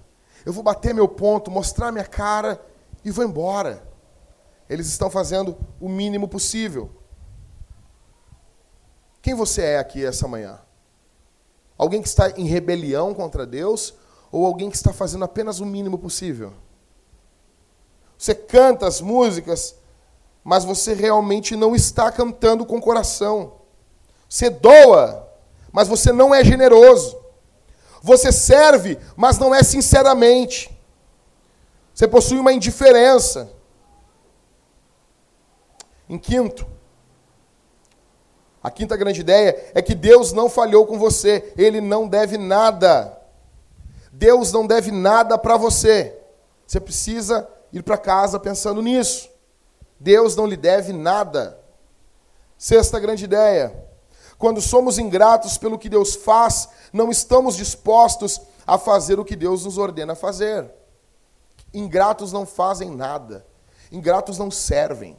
[0.45, 2.63] Eu vou bater meu ponto, mostrar minha cara
[3.03, 3.83] e vou embora.
[4.69, 6.89] Eles estão fazendo o mínimo possível.
[9.21, 10.59] Quem você é aqui essa manhã?
[11.77, 13.93] Alguém que está em rebelião contra Deus
[14.31, 16.53] ou alguém que está fazendo apenas o mínimo possível?
[18.17, 19.75] Você canta as músicas,
[20.43, 23.53] mas você realmente não está cantando com coração.
[24.27, 25.29] Você doa,
[25.71, 27.22] mas você não é generoso.
[28.03, 30.69] Você serve, mas não é sinceramente.
[31.93, 33.49] Você possui uma indiferença.
[36.09, 36.67] Em quinto,
[38.61, 43.17] a quinta grande ideia é que Deus não falhou com você, ele não deve nada.
[44.11, 46.19] Deus não deve nada para você.
[46.67, 49.29] Você precisa ir para casa pensando nisso.
[49.97, 51.57] Deus não lhe deve nada.
[52.57, 53.73] Sexta grande ideia.
[54.43, 59.63] Quando somos ingratos pelo que Deus faz, não estamos dispostos a fazer o que Deus
[59.63, 60.69] nos ordena fazer.
[61.73, 63.47] Ingratos não fazem nada.
[63.89, 65.17] Ingratos não servem.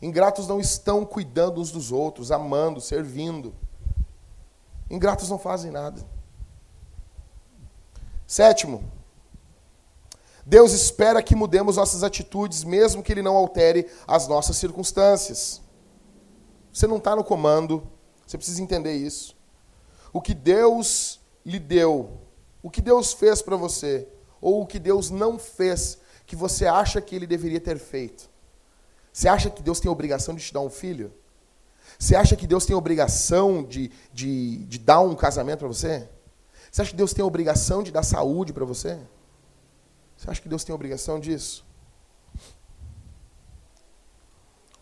[0.00, 3.56] Ingratos não estão cuidando uns dos outros, amando, servindo.
[4.88, 6.06] Ingratos não fazem nada.
[8.24, 8.84] Sétimo,
[10.46, 15.60] Deus espera que mudemos nossas atitudes, mesmo que Ele não altere as nossas circunstâncias.
[16.72, 17.97] Você não está no comando,
[18.28, 19.34] você precisa entender isso.
[20.12, 22.20] O que Deus lhe deu,
[22.62, 24.06] o que Deus fez para você,
[24.38, 28.28] ou o que Deus não fez, que você acha que Ele deveria ter feito.
[29.10, 31.10] Você acha que Deus tem a obrigação de te dar um filho?
[31.98, 36.06] Você acha que Deus tem a obrigação de, de, de dar um casamento para você?
[36.70, 38.98] Você acha que Deus tem a obrigação de dar saúde para você?
[40.18, 41.64] Você acha que Deus tem a obrigação disso?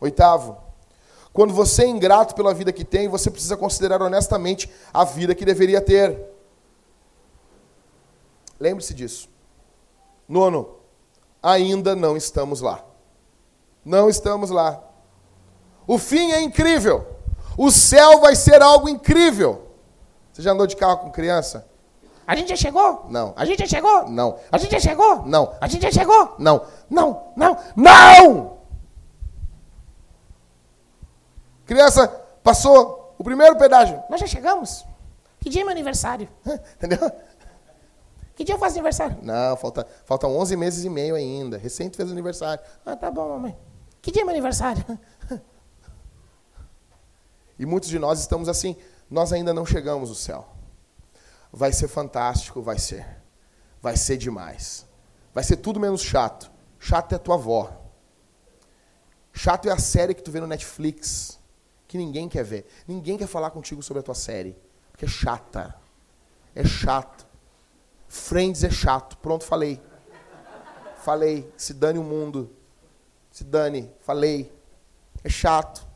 [0.00, 0.65] Oitavo,
[1.36, 5.44] quando você é ingrato pela vida que tem, você precisa considerar honestamente a vida que
[5.44, 6.18] deveria ter.
[8.58, 9.28] Lembre-se disso.
[10.26, 10.78] Nono,
[11.42, 12.82] ainda não estamos lá.
[13.84, 14.82] Não estamos lá.
[15.86, 17.06] O fim é incrível.
[17.58, 19.72] O céu vai ser algo incrível.
[20.32, 21.68] Você já andou de carro com criança?
[22.26, 23.04] A gente já chegou?
[23.10, 23.34] Não.
[23.36, 24.08] A gente já chegou?
[24.08, 24.38] Não.
[24.50, 25.26] A gente já chegou?
[25.26, 25.52] Não.
[25.60, 26.34] A gente já chegou?
[26.38, 26.62] Não.
[26.88, 28.55] Não, não, não!
[31.66, 32.08] Criança
[32.42, 34.02] passou o primeiro pedágio.
[34.08, 34.86] Nós já chegamos?
[35.40, 36.28] Que dia é meu aniversário?
[36.76, 37.12] Entendeu?
[38.34, 39.18] Que dia eu faço aniversário?
[39.22, 41.58] Não, falta, faltam 11 meses e meio ainda.
[41.58, 42.62] Recente fez aniversário.
[42.84, 43.56] Ah, tá bom, mamãe.
[44.00, 44.84] Que dia é meu aniversário?
[47.58, 48.76] E muitos de nós estamos assim,
[49.10, 50.46] nós ainda não chegamos ao céu.
[51.50, 53.06] Vai ser fantástico, vai ser.
[53.80, 54.86] Vai ser demais.
[55.32, 56.50] Vai ser tudo menos chato.
[56.78, 57.72] Chato é a tua avó.
[59.32, 61.38] Chato é a série que tu vê no Netflix,
[61.88, 62.66] que ninguém quer ver.
[62.86, 64.56] Ninguém quer falar contigo sobre a tua série,
[64.90, 65.74] porque é chata.
[66.54, 67.26] É chato.
[68.08, 69.16] Friends é chato.
[69.18, 69.80] Pronto, falei.
[70.98, 71.52] Falei.
[71.56, 72.50] Se dane o mundo.
[73.30, 73.90] Se dane.
[74.00, 74.52] Falei.
[75.22, 75.86] É chato.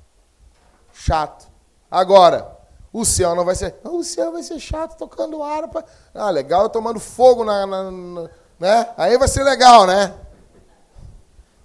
[0.93, 1.49] Chato.
[1.91, 2.57] Agora,
[2.93, 3.77] o céu não vai ser.
[3.85, 5.85] "Ah, o céu vai ser chato tocando harpa.
[6.15, 8.95] Ah, legal, tomando fogo na, na- na- né?
[8.97, 10.15] Aí vai ser legal, né?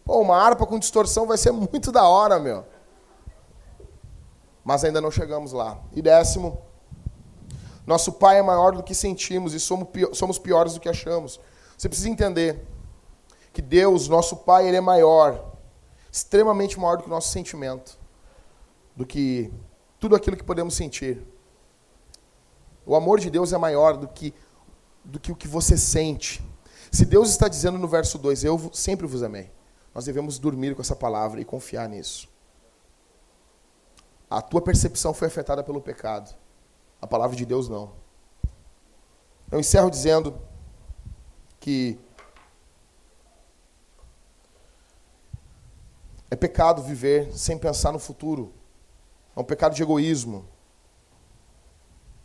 [0.03, 2.65] Pô, uma harpa com distorção vai ser muito da hora, meu.
[4.65, 5.79] Mas ainda não chegamos lá.
[5.93, 6.59] E décimo,
[7.85, 11.39] nosso Pai é maior do que sentimos e somos pi- somos piores do que achamos.
[11.77, 12.65] Você precisa entender
[13.53, 15.53] que Deus, nosso Pai, ele é maior,
[16.11, 17.97] extremamente maior do que o nosso sentimento,
[18.95, 19.53] do que
[19.99, 21.21] tudo aquilo que podemos sentir.
[22.85, 24.33] O amor de Deus é maior do que,
[25.03, 26.43] do que o que você sente.
[26.91, 29.51] Se Deus está dizendo no verso 2, eu sempre vos amei,
[29.93, 32.27] nós devemos dormir com essa palavra e confiar nisso.
[34.29, 36.35] A tua percepção foi afetada pelo pecado.
[37.01, 37.93] A palavra de Deus não.
[39.51, 40.39] Eu encerro dizendo
[41.59, 41.99] que
[46.29, 48.51] é pecado viver sem pensar no futuro.
[49.35, 50.47] É um pecado de egoísmo.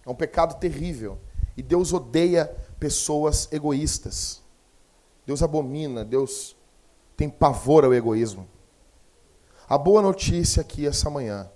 [0.06, 1.18] É um pecado terrível.
[1.56, 2.46] E Deus odeia
[2.78, 4.42] pessoas egoístas.
[5.26, 6.56] Deus abomina, Deus
[7.16, 8.48] tem pavor ao egoísmo.
[9.68, 11.50] A boa notícia aqui essa manhã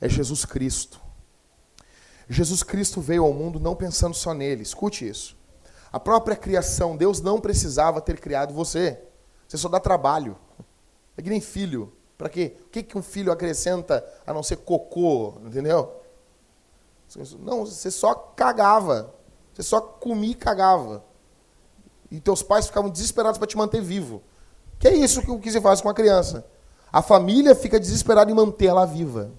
[0.00, 1.00] é Jesus Cristo.
[2.28, 4.62] Jesus Cristo veio ao mundo não pensando só nele.
[4.62, 5.36] Escute isso.
[5.92, 9.00] A própria criação, Deus não precisava ter criado você.
[9.48, 10.38] Você só dá trabalho.
[11.16, 11.92] É que nem filho.
[12.16, 12.56] Para quê?
[12.66, 15.34] O que, que um filho acrescenta a não ser cocô?
[15.44, 16.00] Entendeu?
[17.40, 19.12] Não, você só cagava.
[19.52, 21.04] Você só comia e cagava.
[22.10, 24.22] E teus pais ficavam desesperados para te manter vivo.
[24.78, 26.46] Que é isso que, que faz com a criança.
[26.92, 29.32] A família fica desesperada em manter ela viva.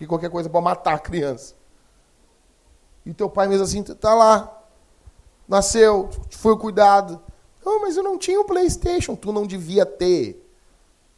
[0.00, 1.54] Porque qualquer coisa pode matar a criança.
[3.04, 4.62] E teu pai mesmo assim, tá lá.
[5.46, 7.20] Nasceu, foi cuidado.
[7.62, 9.14] Não, mas eu não tinha o um Playstation.
[9.14, 10.42] Tu não devia ter.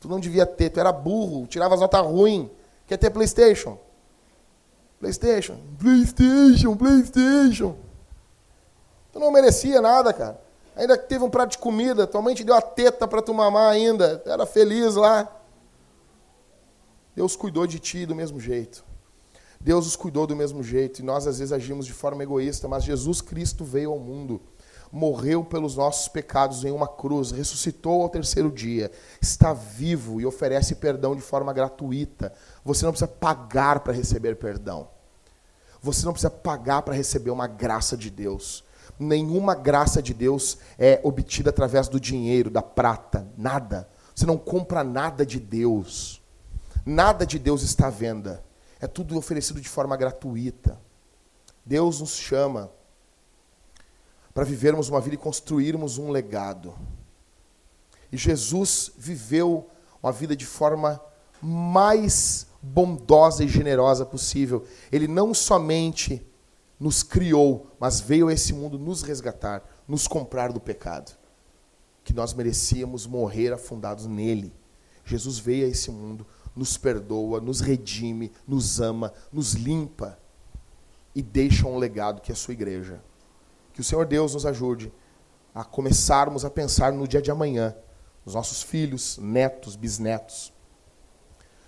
[0.00, 0.68] Tu não devia ter.
[0.68, 2.50] Tu era burro, tirava as notas ruins.
[2.88, 3.78] Quer ter Playstation?
[4.98, 5.60] Playstation.
[5.78, 7.76] Playstation, Playstation.
[9.12, 10.40] Tu não merecia nada, cara.
[10.74, 13.70] Ainda teve um prato de comida, tua mãe te deu a teta para tu mamar
[13.70, 14.18] ainda.
[14.18, 15.41] Tu era feliz lá.
[17.14, 18.84] Deus cuidou de ti do mesmo jeito.
[19.60, 22.82] Deus os cuidou do mesmo jeito e nós às vezes agimos de forma egoísta, mas
[22.82, 24.40] Jesus Cristo veio ao mundo,
[24.90, 28.90] morreu pelos nossos pecados em uma cruz, ressuscitou ao terceiro dia,
[29.20, 32.32] está vivo e oferece perdão de forma gratuita.
[32.64, 34.88] Você não precisa pagar para receber perdão.
[35.80, 38.64] Você não precisa pagar para receber uma graça de Deus.
[38.98, 43.88] Nenhuma graça de Deus é obtida através do dinheiro, da prata, nada.
[44.14, 46.21] Você não compra nada de Deus.
[46.84, 48.44] Nada de Deus está à venda.
[48.80, 50.80] É tudo oferecido de forma gratuita.
[51.64, 52.70] Deus nos chama
[54.34, 56.74] para vivermos uma vida e construirmos um legado.
[58.10, 59.70] E Jesus viveu
[60.02, 61.00] uma vida de forma
[61.40, 64.66] mais bondosa e generosa possível.
[64.90, 66.24] Ele não somente
[66.78, 71.16] nos criou, mas veio a esse mundo nos resgatar, nos comprar do pecado,
[72.02, 74.52] que nós merecíamos morrer afundados nele.
[75.04, 80.18] Jesus veio a esse mundo nos perdoa, nos redime, nos ama, nos limpa
[81.14, 83.00] e deixa um legado que é a sua igreja.
[83.72, 84.92] Que o Senhor Deus nos ajude
[85.54, 87.74] a começarmos a pensar no dia de amanhã,
[88.24, 90.52] nos nossos filhos, netos, bisnetos.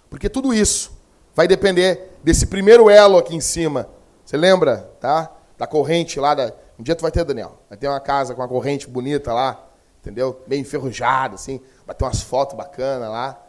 [0.09, 0.93] Porque tudo isso
[1.35, 3.89] vai depender desse primeiro elo aqui em cima.
[4.25, 5.33] Você lembra, tá?
[5.59, 7.59] Da corrente lá da um dia tu vai ter, Daniel.
[7.69, 9.65] Vai ter uma casa com uma corrente bonita lá,
[10.01, 10.43] entendeu?
[10.47, 13.44] Bem enferrujada assim, vai ter umas fotos bacanas lá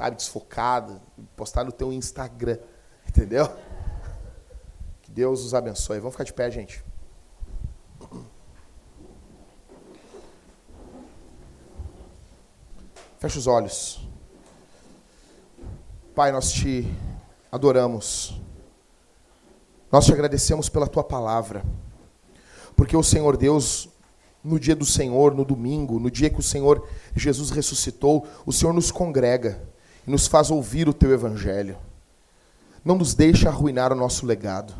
[0.00, 0.98] sabe, desfocado,
[1.36, 2.58] postar no teu Instagram,
[3.06, 3.46] entendeu?
[5.02, 5.98] Que Deus os abençoe.
[5.98, 6.82] Vamos ficar de pé, gente.
[13.18, 14.08] Fecha os olhos.
[16.14, 16.90] Pai, nós te
[17.52, 18.40] adoramos.
[19.92, 21.62] Nós te agradecemos pela tua palavra.
[22.74, 23.90] Porque o Senhor Deus
[24.42, 28.72] no dia do Senhor, no domingo, no dia que o Senhor Jesus ressuscitou, o Senhor
[28.72, 29.69] nos congrega
[30.06, 31.76] e nos faz ouvir o teu evangelho.
[32.84, 34.74] Não nos deixa arruinar o nosso legado.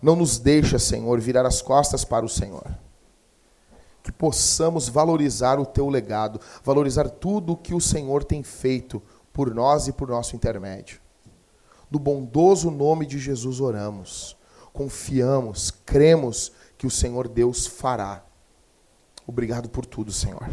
[0.00, 2.66] Não nos deixa, Senhor, virar as costas para o Senhor.
[4.02, 9.00] Que possamos valorizar o teu legado, valorizar tudo o que o Senhor tem feito
[9.32, 11.00] por nós e por nosso intermédio.
[11.88, 14.36] No bondoso nome de Jesus oramos,
[14.72, 18.24] confiamos, cremos que o Senhor Deus fará.
[19.26, 20.50] Obrigado por tudo, Senhor.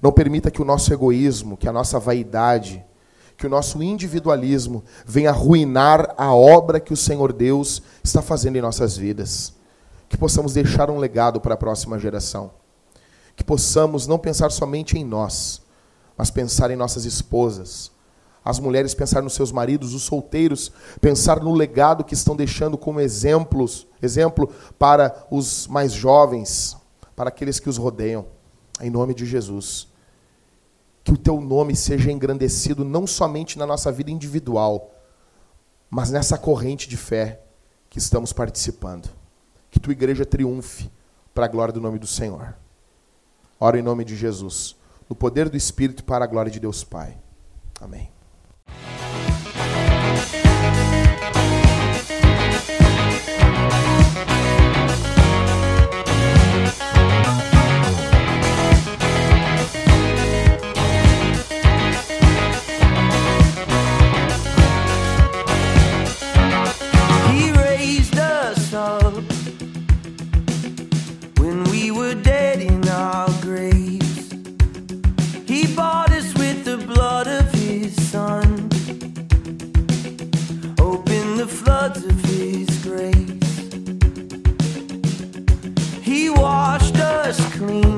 [0.00, 2.84] Não permita que o nosso egoísmo, que a nossa vaidade,
[3.36, 8.62] que o nosso individualismo venha arruinar a obra que o Senhor Deus está fazendo em
[8.62, 9.54] nossas vidas.
[10.08, 12.52] Que possamos deixar um legado para a próxima geração.
[13.34, 15.62] Que possamos não pensar somente em nós,
[16.16, 17.90] mas pensar em nossas esposas.
[18.44, 20.70] As mulheres pensar nos seus maridos, os solteiros
[21.00, 26.76] pensar no legado que estão deixando como exemplos, exemplo para os mais jovens,
[27.16, 28.26] para aqueles que os rodeiam.
[28.80, 29.88] Em nome de Jesus
[31.04, 34.90] que o teu nome seja engrandecido não somente na nossa vida individual,
[35.90, 37.42] mas nessa corrente de fé
[37.90, 39.10] que estamos participando.
[39.70, 40.90] Que tua igreja triunfe
[41.34, 42.56] para a glória do nome do Senhor.
[43.60, 44.76] Oro em nome de Jesus,
[45.08, 47.18] no poder do Espírito para a glória de Deus Pai.
[47.80, 48.13] Amém.
[87.66, 87.93] between